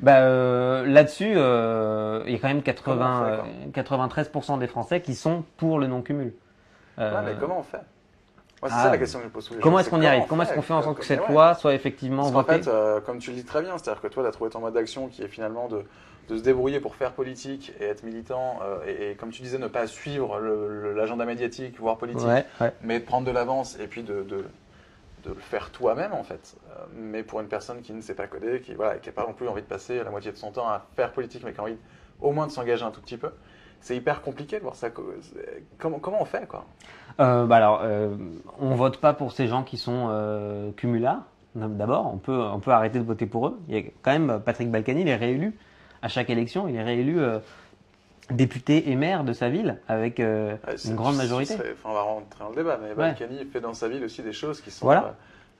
[0.00, 4.58] Bah, euh, Là-dessus, euh, il y a quand même 80, Comment on fait, euh, 93%
[4.58, 6.34] des Français qui sont pour le non-cumul.
[6.98, 7.80] Euh, Ouais, mais comment on fait?
[8.60, 10.50] C'est ah, ça la question que je pose comment est-ce qu'on y arrive Comment est-ce
[10.50, 11.28] fait qu'on fait en sorte que cette ouais.
[11.32, 14.08] loi soit effectivement Parce votée fait, euh, comme tu le dis très bien, c'est-à-dire que
[14.08, 15.84] toi, tu as trouvé ton mode d'action qui est finalement de,
[16.28, 19.58] de se débrouiller pour faire politique et être militant, euh, et, et comme tu disais,
[19.58, 20.38] ne pas suivre
[20.94, 22.72] l'agenda médiatique, voire politique, Ouais, ouais.
[22.82, 24.44] mais de prendre de l'avance et puis de, de,
[25.24, 26.56] de le faire toi-même, en fait.
[26.70, 29.26] Euh, mais pour une personne qui ne sait pas coder, qui voilà, qui n'a pas
[29.26, 31.60] non plus envie de passer la moitié de son temps à faire politique, mais qui
[31.60, 31.78] a envie
[32.20, 33.30] au moins de s'engager un tout petit peu,
[33.80, 34.88] c'est hyper compliqué de voir ça.
[35.78, 36.64] Comment, comment on fait, quoi?
[37.20, 38.14] Euh, bah alors, euh,
[38.58, 41.22] on vote pas pour ces gens qui sont euh, cumulards.
[41.54, 43.58] D'abord, on peut, on peut arrêter de voter pour eux.
[43.68, 45.56] Il y a quand même Patrick Balkany, il est réélu
[46.02, 46.68] à chaque élection.
[46.68, 47.38] Il est réélu euh,
[48.30, 51.54] député et maire de sa ville avec euh, Ouais, une grande majorité.
[51.54, 54.22] serait- enfin, on va rentrer dans le débat, mais Balkany fait dans sa ville aussi
[54.22, 55.14] des choses qui sont Voilà.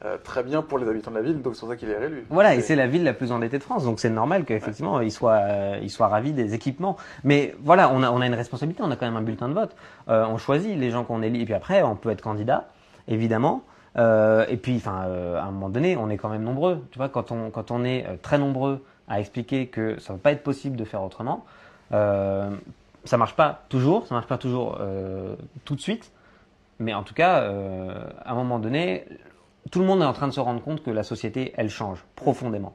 [0.04, 1.96] euh, très bien pour les habitants de la ville, donc c'est pour ça qu'il est
[1.96, 2.26] réélu.
[2.28, 5.10] Voilà, et c'est la ville la plus endettée de France, donc c'est normal qu'effectivement il
[5.10, 6.96] soit, euh, il soit ravi des équipements.
[7.24, 9.54] Mais voilà, on a, on a une responsabilité, on a quand même un bulletin de
[9.54, 9.74] vote.
[10.06, 12.68] On choisit les gens qu'on élit, et puis après on peut être candidat,
[13.08, 13.62] évidemment.
[13.96, 16.84] Et puis, enfin, à un moment donné, on est quand même nombreux.
[16.92, 20.22] Tu vois, quand on, quand on est très nombreux à expliquer que ça ne va
[20.22, 21.44] pas être possible de faire autrement,
[21.92, 22.50] euh,
[23.04, 25.34] ça marche pas toujours, ça marche pas toujours euh,
[25.64, 26.12] tout de suite.
[26.78, 29.04] Mais en tout cas, euh, à un moment donné,
[29.70, 32.04] tout le monde est en train de se rendre compte que la société, elle change
[32.14, 32.74] profondément.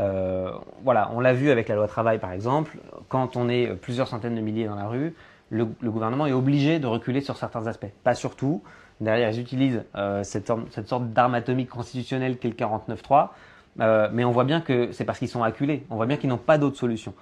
[0.00, 0.52] Euh,
[0.84, 4.34] voilà, on l'a vu avec la loi travail par exemple, quand on est plusieurs centaines
[4.34, 5.14] de milliers dans la rue,
[5.50, 7.90] le, gouvernement est obligé de reculer sur certains aspects.
[8.04, 8.62] Pas sur tout.
[9.02, 9.84] Derrière, ils utilisent
[10.22, 13.28] cette, cette sorte d'arme atomique constitutionnelle qu'est le 49.3,
[13.80, 15.84] euh, mais on voit bien que c'est parce qu'ils sont acculés.
[15.90, 17.14] On voit bien qu'ils n'ont pas d'autre solution.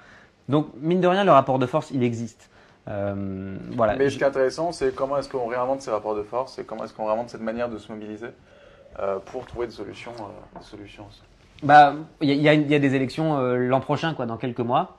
[0.49, 2.51] Donc, mine de rien, le rapport de force, il existe.
[2.89, 3.97] Euh, voilà.
[3.97, 6.65] Mais ce qui est intéressant, c'est comment est-ce qu'on réinvente ces rapports de force et
[6.65, 8.29] comment est-ce qu'on réinvente cette manière de se mobiliser
[8.99, 10.13] euh, pour trouver des solutions.
[10.57, 11.07] des solutions.
[11.63, 14.97] Bah, il y a, y y des élections l'an prochain, quoi, dans quelques mois.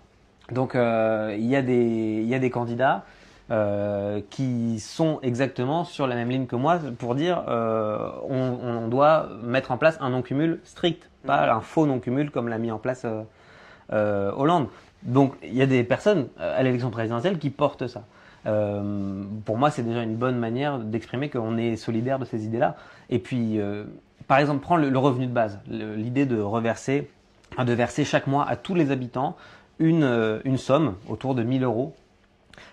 [0.52, 3.04] Donc, y il y a des candidats
[3.50, 8.88] euh, qui sont exactement sur la même ligne que moi pour dire euh, on, on
[8.88, 12.78] doit mettre en place un non-cumul strict, pas un faux non-cumul comme l'a mis en
[12.78, 13.24] place euh,
[13.92, 14.68] euh, Hollande.
[15.04, 18.04] Donc, il y a des personnes à l'élection présidentielle qui portent ça.
[18.44, 22.76] Pour moi, c'est déjà une bonne manière d'exprimer qu'on est solidaire de ces idées-là.
[23.10, 23.60] Et puis,
[24.28, 27.10] par exemple, prends le, le revenu de base, l'idée de reverser,
[27.58, 29.36] de verser chaque mois à tous les habitants
[29.80, 31.96] une, une somme autour de 1000 euros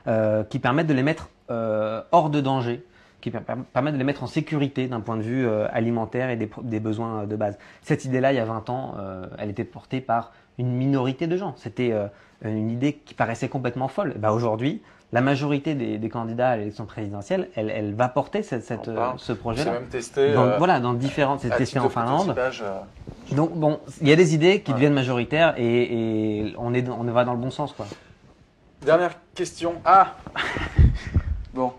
[0.06, 2.84] euh, qui permettent de les mettre euh, hors de danger,
[3.20, 6.30] qui per- per- permettent de les mettre en sécurité d'un point de vue euh, alimentaire
[6.30, 7.58] et des, besoins de base.
[7.82, 8.94] Cette idée-là, il y a 20 ans,
[9.38, 11.54] elle était portée par une minorité de gens.
[11.56, 11.92] C'était
[12.44, 14.14] une idée qui paraissait complètement folle.
[14.18, 18.62] Ben, Aujourd'hui, la majorité des, des candidats à l'élection présidentielle, elle, elle va porter cette,
[18.64, 19.72] cette, ce C'est projet-là.
[19.72, 20.34] même testé.
[20.34, 22.34] Dans- euh, voilà, dans différentes, c'est testé en de Finlande.
[23.32, 24.74] Donc bon, il y a des idées qui Ouais.
[24.76, 27.86] deviennent majoritaires et, et on est, on va dans le bon sens quoi.
[28.82, 29.80] Dernière question.
[29.84, 30.16] Ah
[31.54, 31.72] Bon,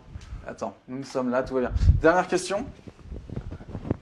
[0.46, 1.72] attends, nous sommes là, tout va bien.
[2.02, 2.66] Dernière question.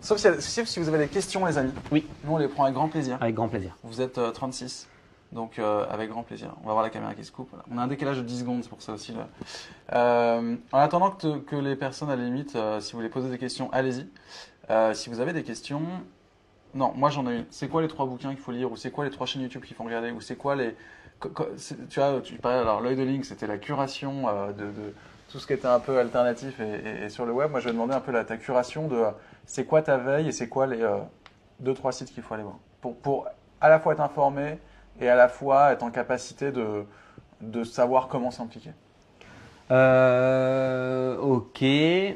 [0.02, 1.74] Sauf si, sauf si vous avez des questions, les amis.
[1.92, 2.08] Oui.
[2.24, 3.18] Nous, on les prend avec grand plaisir.
[3.22, 3.76] Avec grand plaisir.
[3.84, 4.88] Vous êtes euh, 36,
[5.32, 6.56] donc euh, avec grand plaisir.
[6.64, 7.50] On va voir la caméra qui se coupe.
[7.52, 7.66] voilà.
[7.72, 9.14] On a un décalage de 10 secondes, c'est pour ça aussi.
[9.14, 9.28] Là.
[9.94, 13.10] Euh, en attendant que, te- que les personnes, à la limite, euh, si vous voulez
[13.10, 14.08] poser des questions, allez-y.
[14.94, 15.82] Si vous avez des questions.
[16.74, 17.46] Non, moi j'en ai une.
[17.50, 19.64] C'est quoi les trois bouquins qu'il faut lire Ou c'est quoi les trois chaînes YouTube
[19.64, 20.76] qu'il faut regarder Ou c'est quoi les.
[21.20, 22.22] Tu vois,
[22.54, 24.94] alors l'œil de Link, c'était la curation euh, de,
[25.30, 27.52] tout ce qui était un peu alternatif et, sur le web.
[27.52, 29.12] Moi, je vais demander un peu ta curation de euh,
[29.46, 30.98] c'est quoi ta veille et c'est quoi les euh,
[31.60, 32.58] deux, trois sites qu'il faut aller voir?
[32.82, 33.28] Pour, pour
[33.60, 34.60] à la fois être informé
[35.02, 36.86] et à la fois être en capacité de,
[37.42, 38.72] de savoir comment s'impliquer.
[39.70, 41.62] Euh, ok.
[41.62, 42.16] Il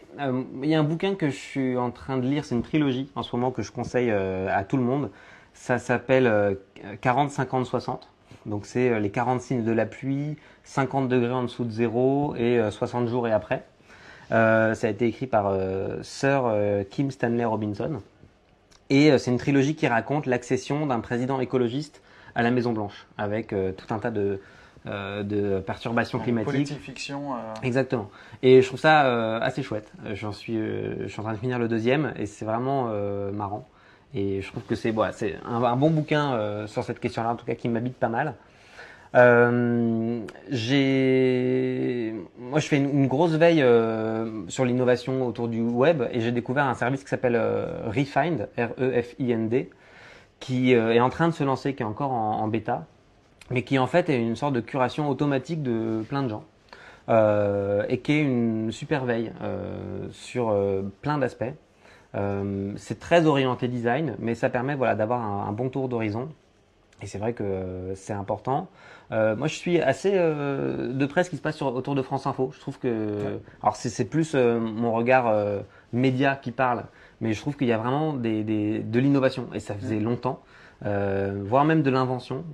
[0.64, 3.24] y a un bouquin que je suis en train de lire, c'est une trilogie en
[3.24, 5.10] ce moment que je conseille à tout le monde.
[5.54, 6.56] Ça s'appelle euh,
[7.02, 8.08] 40, 50, 60.
[8.46, 12.36] Donc c'est euh, les 40 signes de la pluie, 50 degrés en dessous de zéro
[12.36, 13.64] et euh, 60 jours et après.
[14.32, 18.02] Euh, ça a été écrit par euh, Sir euh, Kim Stanley Robinson.
[18.90, 22.02] Et euh, c'est une trilogie qui raconte l'accession d'un président écologiste
[22.36, 24.40] à la Maison Blanche, avec euh, tout un tas de,
[24.88, 26.52] euh, de perturbations climatiques.
[26.52, 27.34] Politique, fiction.
[27.34, 28.10] euh, Exactement.
[28.42, 29.92] Et je trouve ça euh, assez chouette.
[30.06, 32.88] Euh, J'en suis, euh, je suis en train de finir le deuxième et c'est vraiment
[32.90, 33.68] euh, marrant.
[34.14, 37.36] Et je trouve que c'est voilà, c'est un, bon bouquin euh, sur cette question-là, en
[37.36, 38.36] tout cas qui m'habite pas mal.
[39.14, 46.22] Euh, j'ai, moi, je fais une, grosse veille euh, sur l'innovation autour du web et
[46.22, 47.38] j'ai découvert un service qui s'appelle
[47.88, 49.70] Refind, R-E-F-I-N-D,
[50.40, 52.86] qui est en train de se lancer, qui est encore en, bêta,
[53.50, 56.44] mais qui en fait est une sorte de curation automatique de plein de gens.
[57.90, 59.32] Et qui est une super veille
[60.12, 60.56] sur
[61.02, 61.54] plein d'aspects.
[62.16, 66.30] Euh, c'est très orienté design, mais ça permet voilà, d'avoir un, un bon tour d'horizon.
[67.02, 68.68] Et c'est vrai que euh, c'est important.
[69.12, 72.28] Euh, moi, je suis assez de près ce qui se passe sur, autour de France
[72.28, 72.52] Info.
[72.54, 75.34] Je trouve que, alors c'est plus mon regard
[75.92, 76.84] média qui parle,
[77.20, 80.40] mais je trouve qu'il y a vraiment des, des- de l'innovation et ça faisait longtemps,
[80.82, 82.46] voire même de l'invention.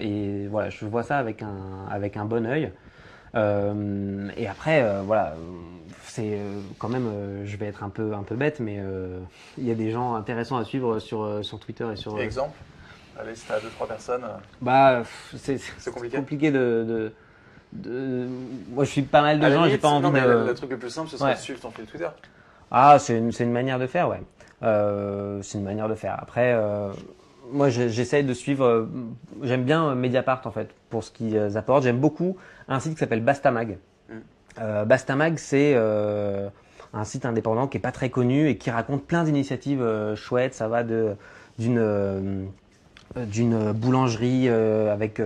[0.00, 2.72] Et voilà, je vois ça avec un avec un bon œil.
[3.34, 5.34] Euh, et après, euh, voilà,
[6.04, 7.08] c'est euh, quand même,
[7.44, 8.78] je vais être un peu un peu bête, mais
[9.58, 12.18] il y a des gens intéressants à suivre sur sur Twitter et sur.
[12.20, 12.56] Exemple?
[13.18, 14.24] Allez, si t'as deux, trois personnes.
[14.60, 15.02] bah,
[15.36, 15.58] c'est
[15.92, 17.12] compliqué compliqué de, de,
[17.74, 18.26] de-
[18.70, 20.18] Moi, je suis pas mal de à gens, j'ai pas envie non, de.
[20.18, 21.34] le, le truc le plus simple, ce serait Ouais.
[21.36, 22.08] de suivre ton fil Twitter.
[22.70, 24.22] Ah, c'est une, une manière de faire, ouais.
[24.62, 26.16] Euh, c'est une manière de faire.
[26.18, 26.90] Après, euh,
[27.52, 28.64] moi, j'essaye de suivre.
[28.64, 28.86] euh,
[29.42, 31.82] J'aime bien Mediapart, en fait, pour ce qu'ils apportent.
[31.82, 32.36] J'aime beaucoup
[32.72, 33.78] un site qui s'appelle Bastamag.
[34.08, 34.14] Mm.
[34.60, 36.48] Euh, Bastamag, c'est euh,
[36.92, 40.54] un site indépendant qui est pas très connu et qui raconte plein d'initiatives euh, chouettes.
[40.54, 41.16] Ça va de
[41.58, 42.48] d'une
[43.14, 45.20] d'une boulangerie avec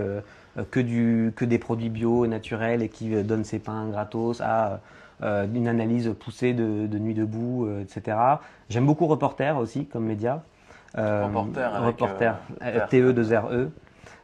[0.71, 4.81] que du que des produits bio et naturels et qui donne ses pains gratos à
[5.21, 8.17] une analyse poussée de, de Nuit debout, etc.
[8.69, 10.43] J'aime beaucoup Reporter aussi comme média.
[10.95, 13.69] Reporter avec, Reporter, euh, euh, TE2RE.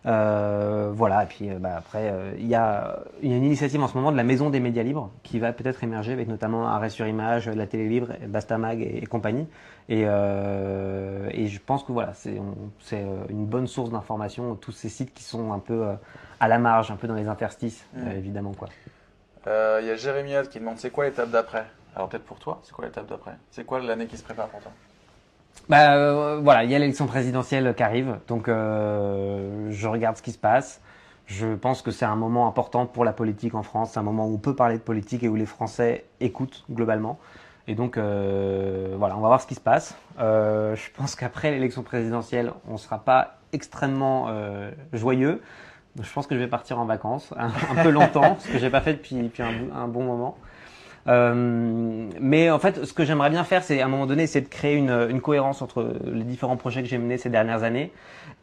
[0.06, 3.46] Euh, voilà, et puis euh, bah, après, euh, il y, a, il y a une
[3.46, 6.28] initiative en ce moment de la Maison des médias libres qui va peut-être émerger avec
[6.28, 9.48] notamment Arrêt sur Image, la télé libre, Bastamag et, et compagnie.
[9.88, 12.36] Et, euh, et je pense que voilà, c'est
[13.30, 15.94] une bonne source d'information, tous ces sites qui sont un peu euh,
[16.42, 18.08] à la marge, un peu dans les interstices, Mm.
[18.08, 18.52] euh, évidemment.
[18.54, 18.68] Quoi.
[19.48, 21.66] Euh, Il y a Jérémy Hatt qui demande c'est quoi l'étape d'après?
[21.96, 23.34] Alors peut-être pour toi, c'est quoi l'étape d'après?
[23.52, 24.72] C'est quoi l'année qui se prépare pour toi?
[25.70, 30.22] Bah euh, voilà, il y a l'élection présidentielle qui arrive, donc euh, je regarde ce
[30.22, 30.82] qui se passe.
[31.26, 34.28] Je pense que c'est un moment important pour la politique en France, c'est un moment
[34.28, 37.18] où on peut parler de politique et où les Français écoutent globalement.
[37.70, 39.96] Et donc euh, voilà, on va voir ce qui se passe.
[40.20, 45.42] Euh, je pense qu'après l'élection présidentielle, on sera pas extrêmement euh, joyeux.
[46.02, 48.70] Je pense que je vais partir en vacances un, un peu longtemps, ce que j'ai
[48.70, 50.38] pas fait depuis, depuis un, bout- un bon moment.
[51.08, 54.42] Euh, mais en fait, ce que j'aimerais bien faire, c'est à un moment donné, c'est
[54.42, 57.92] de créer une, une cohérence entre les différents projets que j'ai menés ces dernières années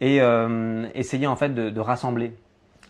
[0.00, 2.32] et euh, essayer en fait de, de rassembler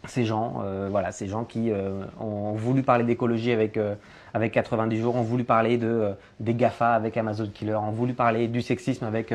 [0.06, 3.94] ces gens, euh, voilà, ces gens qui euh, ont voulu parler d'écologie avec euh,
[4.32, 8.14] avec 90 jours, ont voulu parler de euh, des Gafa avec Amazon Killer, ont voulu
[8.14, 9.34] parler du sexisme avec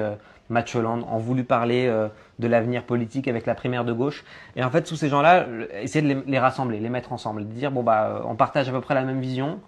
[0.50, 1.92] Matt Holland, ont voulu parler
[2.40, 4.24] de l'avenir politique avec la primaire de gauche.
[4.56, 5.46] Et en fait, tous ces gens-là,
[5.82, 8.72] essayer de les, les rassembler, les mettre ensemble, de dire bon bah, on partage à
[8.72, 9.60] peu près la même vision.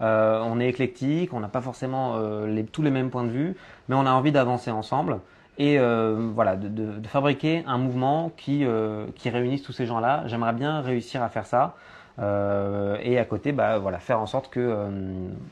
[0.00, 3.30] Euh, on est éclectique, on n'a pas forcément euh, les- tous les mêmes points de
[3.30, 3.56] vue,
[3.88, 5.18] mais on a envie d'avancer ensemble
[5.58, 9.86] et euh, voilà, de, de- de fabriquer un mouvement qui, euh, qui réunisse tous ces
[9.86, 10.22] gens-là.
[10.26, 11.74] J'aimerais bien réussir à faire ça
[12.20, 14.88] euh, et à côté, bah, voilà, faire en sorte que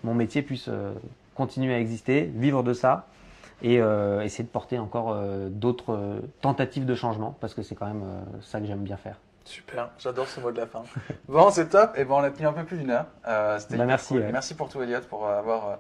[0.04, 0.70] mon métier puisse
[1.34, 3.06] continuer à exister, vivre de ça
[3.62, 3.76] et
[4.22, 5.16] essayer de porter encore
[5.50, 8.04] d'autres tentatives de changement parce que c'est quand même
[8.42, 9.16] ça que j'aime bien faire.
[9.46, 10.82] Super, j'adore ce mot de la fin.
[11.28, 11.92] Bon, c'est top.
[11.96, 13.06] Et ben, on a tenu un peu plus d'une heure.
[13.28, 14.22] Euh, C'était Bah, merci, cool.
[14.22, 14.32] ouais.
[14.32, 15.74] Merci pour tout, Elliot, pour euh, avoir euh,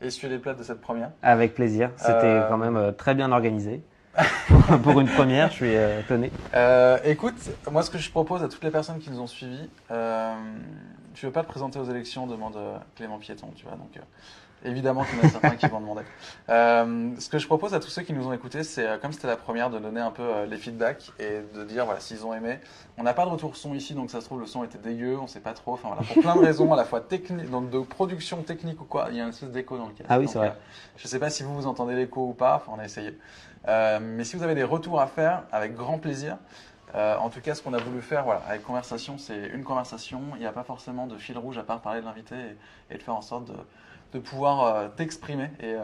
[0.00, 1.10] essuyé les plats de cette première.
[1.22, 3.82] Avec plaisir, c'était quand même très bien organisé.
[4.82, 6.30] Pour une première, je suis étonné.
[6.54, 7.34] Euh, écoute,
[7.70, 10.34] moi, ce que je propose à toutes les personnes qui nous ont suivis, euh,
[11.14, 12.58] tu veux pas te présenter aux élections, demande
[12.94, 13.76] Clément Piéton, tu vois.
[13.76, 14.00] Donc, euh,
[14.64, 16.02] évidemment qu'il y en a certains qui vont demander.
[16.48, 19.12] Euh, ce que je propose à tous ceux qui nous ont écoutés, c'est, euh, comme
[19.12, 22.24] c'était la première, de donner un peu euh, les feedbacks et de dire voilà s'ils
[22.26, 22.58] ont aimé.
[22.98, 25.18] On n'a pas de retour son ici, donc ça se trouve le son était dégueu,
[25.20, 25.72] on sait pas trop.
[25.74, 28.84] Enfin voilà, pour plein de raisons, à la fois technique, donc de production technique ou
[28.84, 29.08] quoi.
[29.10, 30.08] Il y a un espèce d'écho dans le casque.
[30.08, 30.48] Ah oui, c'est vrai.
[30.48, 32.56] euh, je sais pas si vous vous entendez l'écho ou pas.
[32.56, 33.16] Enfin, on a essayé.
[33.66, 36.36] Mais si vous avez des retours à faire, avec grand plaisir.
[36.94, 40.20] Euh, en tout cas, ce qu'on a voulu faire voilà, avec Conversation, c'est une conversation.
[40.34, 42.98] Il n'y a pas forcément de fil rouge à part parler de l'invité et, et
[42.98, 43.54] de faire en sorte de,
[44.12, 45.50] de pouvoir euh, t'exprimer.
[45.60, 45.78] Et, euh,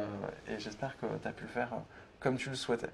[0.49, 1.77] et j'espère que tu as pu le faire euh,
[2.21, 2.91] comme tu le souhaitais.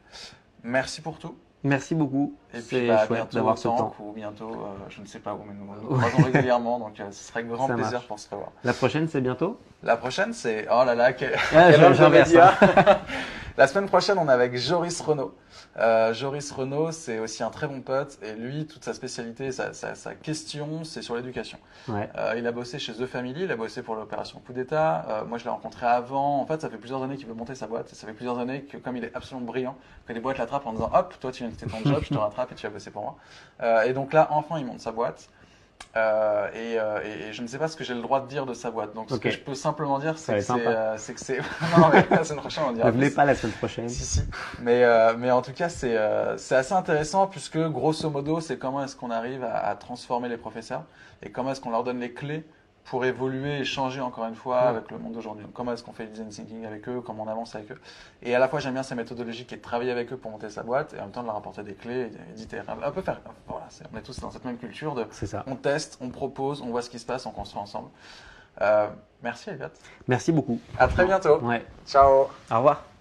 [0.62, 1.36] Merci pour tout.
[1.62, 2.34] Merci beaucoup.
[2.52, 3.94] Et puis, bah, à chouette bientôt d'avoir ce temps.
[3.98, 6.78] Ou bientôt, euh, je ne sais pas où, mais nous nous croisons régulièrement.
[6.78, 8.06] Donc, euh, ce serait grand Ça plaisir marche.
[8.06, 8.50] pour se revoir.
[8.64, 9.58] La prochaine, c'est bientôt?
[9.82, 10.66] La prochaine, c'est.
[10.70, 12.54] Oh là là, quel, Ah, quel je- média.
[13.56, 15.34] La semaine prochaine, on est avec Joris Renault.
[15.78, 18.18] Euh, Joris Renault, c'est aussi un très bon pote.
[18.22, 21.58] Et lui, toute sa spécialité, sa, sa- sa question, c'est sur l'éducation.
[21.88, 22.08] Ouais.
[22.16, 25.04] Euh, il a bossé chez The Family, il a bossé pour l'opération Coup d'État.
[25.08, 26.40] Euh, moi, je l'ai rencontré avant.
[26.40, 27.92] En fait, ça fait plusieurs années qu'il veut monter sa boîte.
[27.92, 30.66] Et ça fait plusieurs années que, comme il est absolument brillant, que les boîtes l'attrapent
[30.66, 32.66] en disant Hop, toi, tu viens de quitter ton job, je te rattrape et tu
[32.66, 33.16] vas bosser pour moi.
[33.62, 35.28] Euh, et donc là, enfin, il monte sa boîte.
[35.96, 38.26] Euh, et, euh, et- et je ne sais pas ce que j'ai le droit de
[38.26, 38.94] dire de sa boîte.
[38.94, 40.66] Donc, ce que je peux simplement dire, c'est va que c'est.
[40.66, 41.38] euh, c'est que c'est.
[41.78, 42.86] non, mais la semaine prochaine, on dira.
[42.86, 43.88] Ne venez pas la semaine prochaine.
[43.88, 44.22] Si, si.
[44.60, 48.58] Mais, euh, mais en tout cas, c'est euh, c'est assez intéressant puisque, grosso modo, c'est
[48.58, 50.82] comment est-ce qu'on arrive à, à transformer les professeurs
[51.22, 52.44] et comment est-ce qu'on leur donne les clés
[52.84, 54.68] pour évoluer et changer encore une fois Ouais.
[54.68, 55.46] avec le monde d'aujourd'hui.
[55.54, 57.80] Comment est-ce qu'on fait le design thinking avec eux, comment on avance avec eux?
[58.22, 60.30] Et à la fois, j'aime bien sa méthodologie qui est de travailler avec eux pour
[60.30, 62.62] monter sa boîte et en même temps de leur apporter des clés et d'itérer.
[62.68, 63.20] Un peu faire.
[63.48, 65.44] Voilà, on est tous dans cette même culture de C'est ça.
[65.46, 67.88] on teste, on propose, on voit ce qui se passe, on construit ensemble.
[68.60, 68.86] Euh,
[69.22, 69.66] merci Elliot.
[70.06, 70.60] Merci beaucoup.
[70.78, 71.38] À très bientôt.
[71.40, 71.64] Ouais.
[71.86, 72.26] Ciao.
[72.50, 72.93] Au revoir.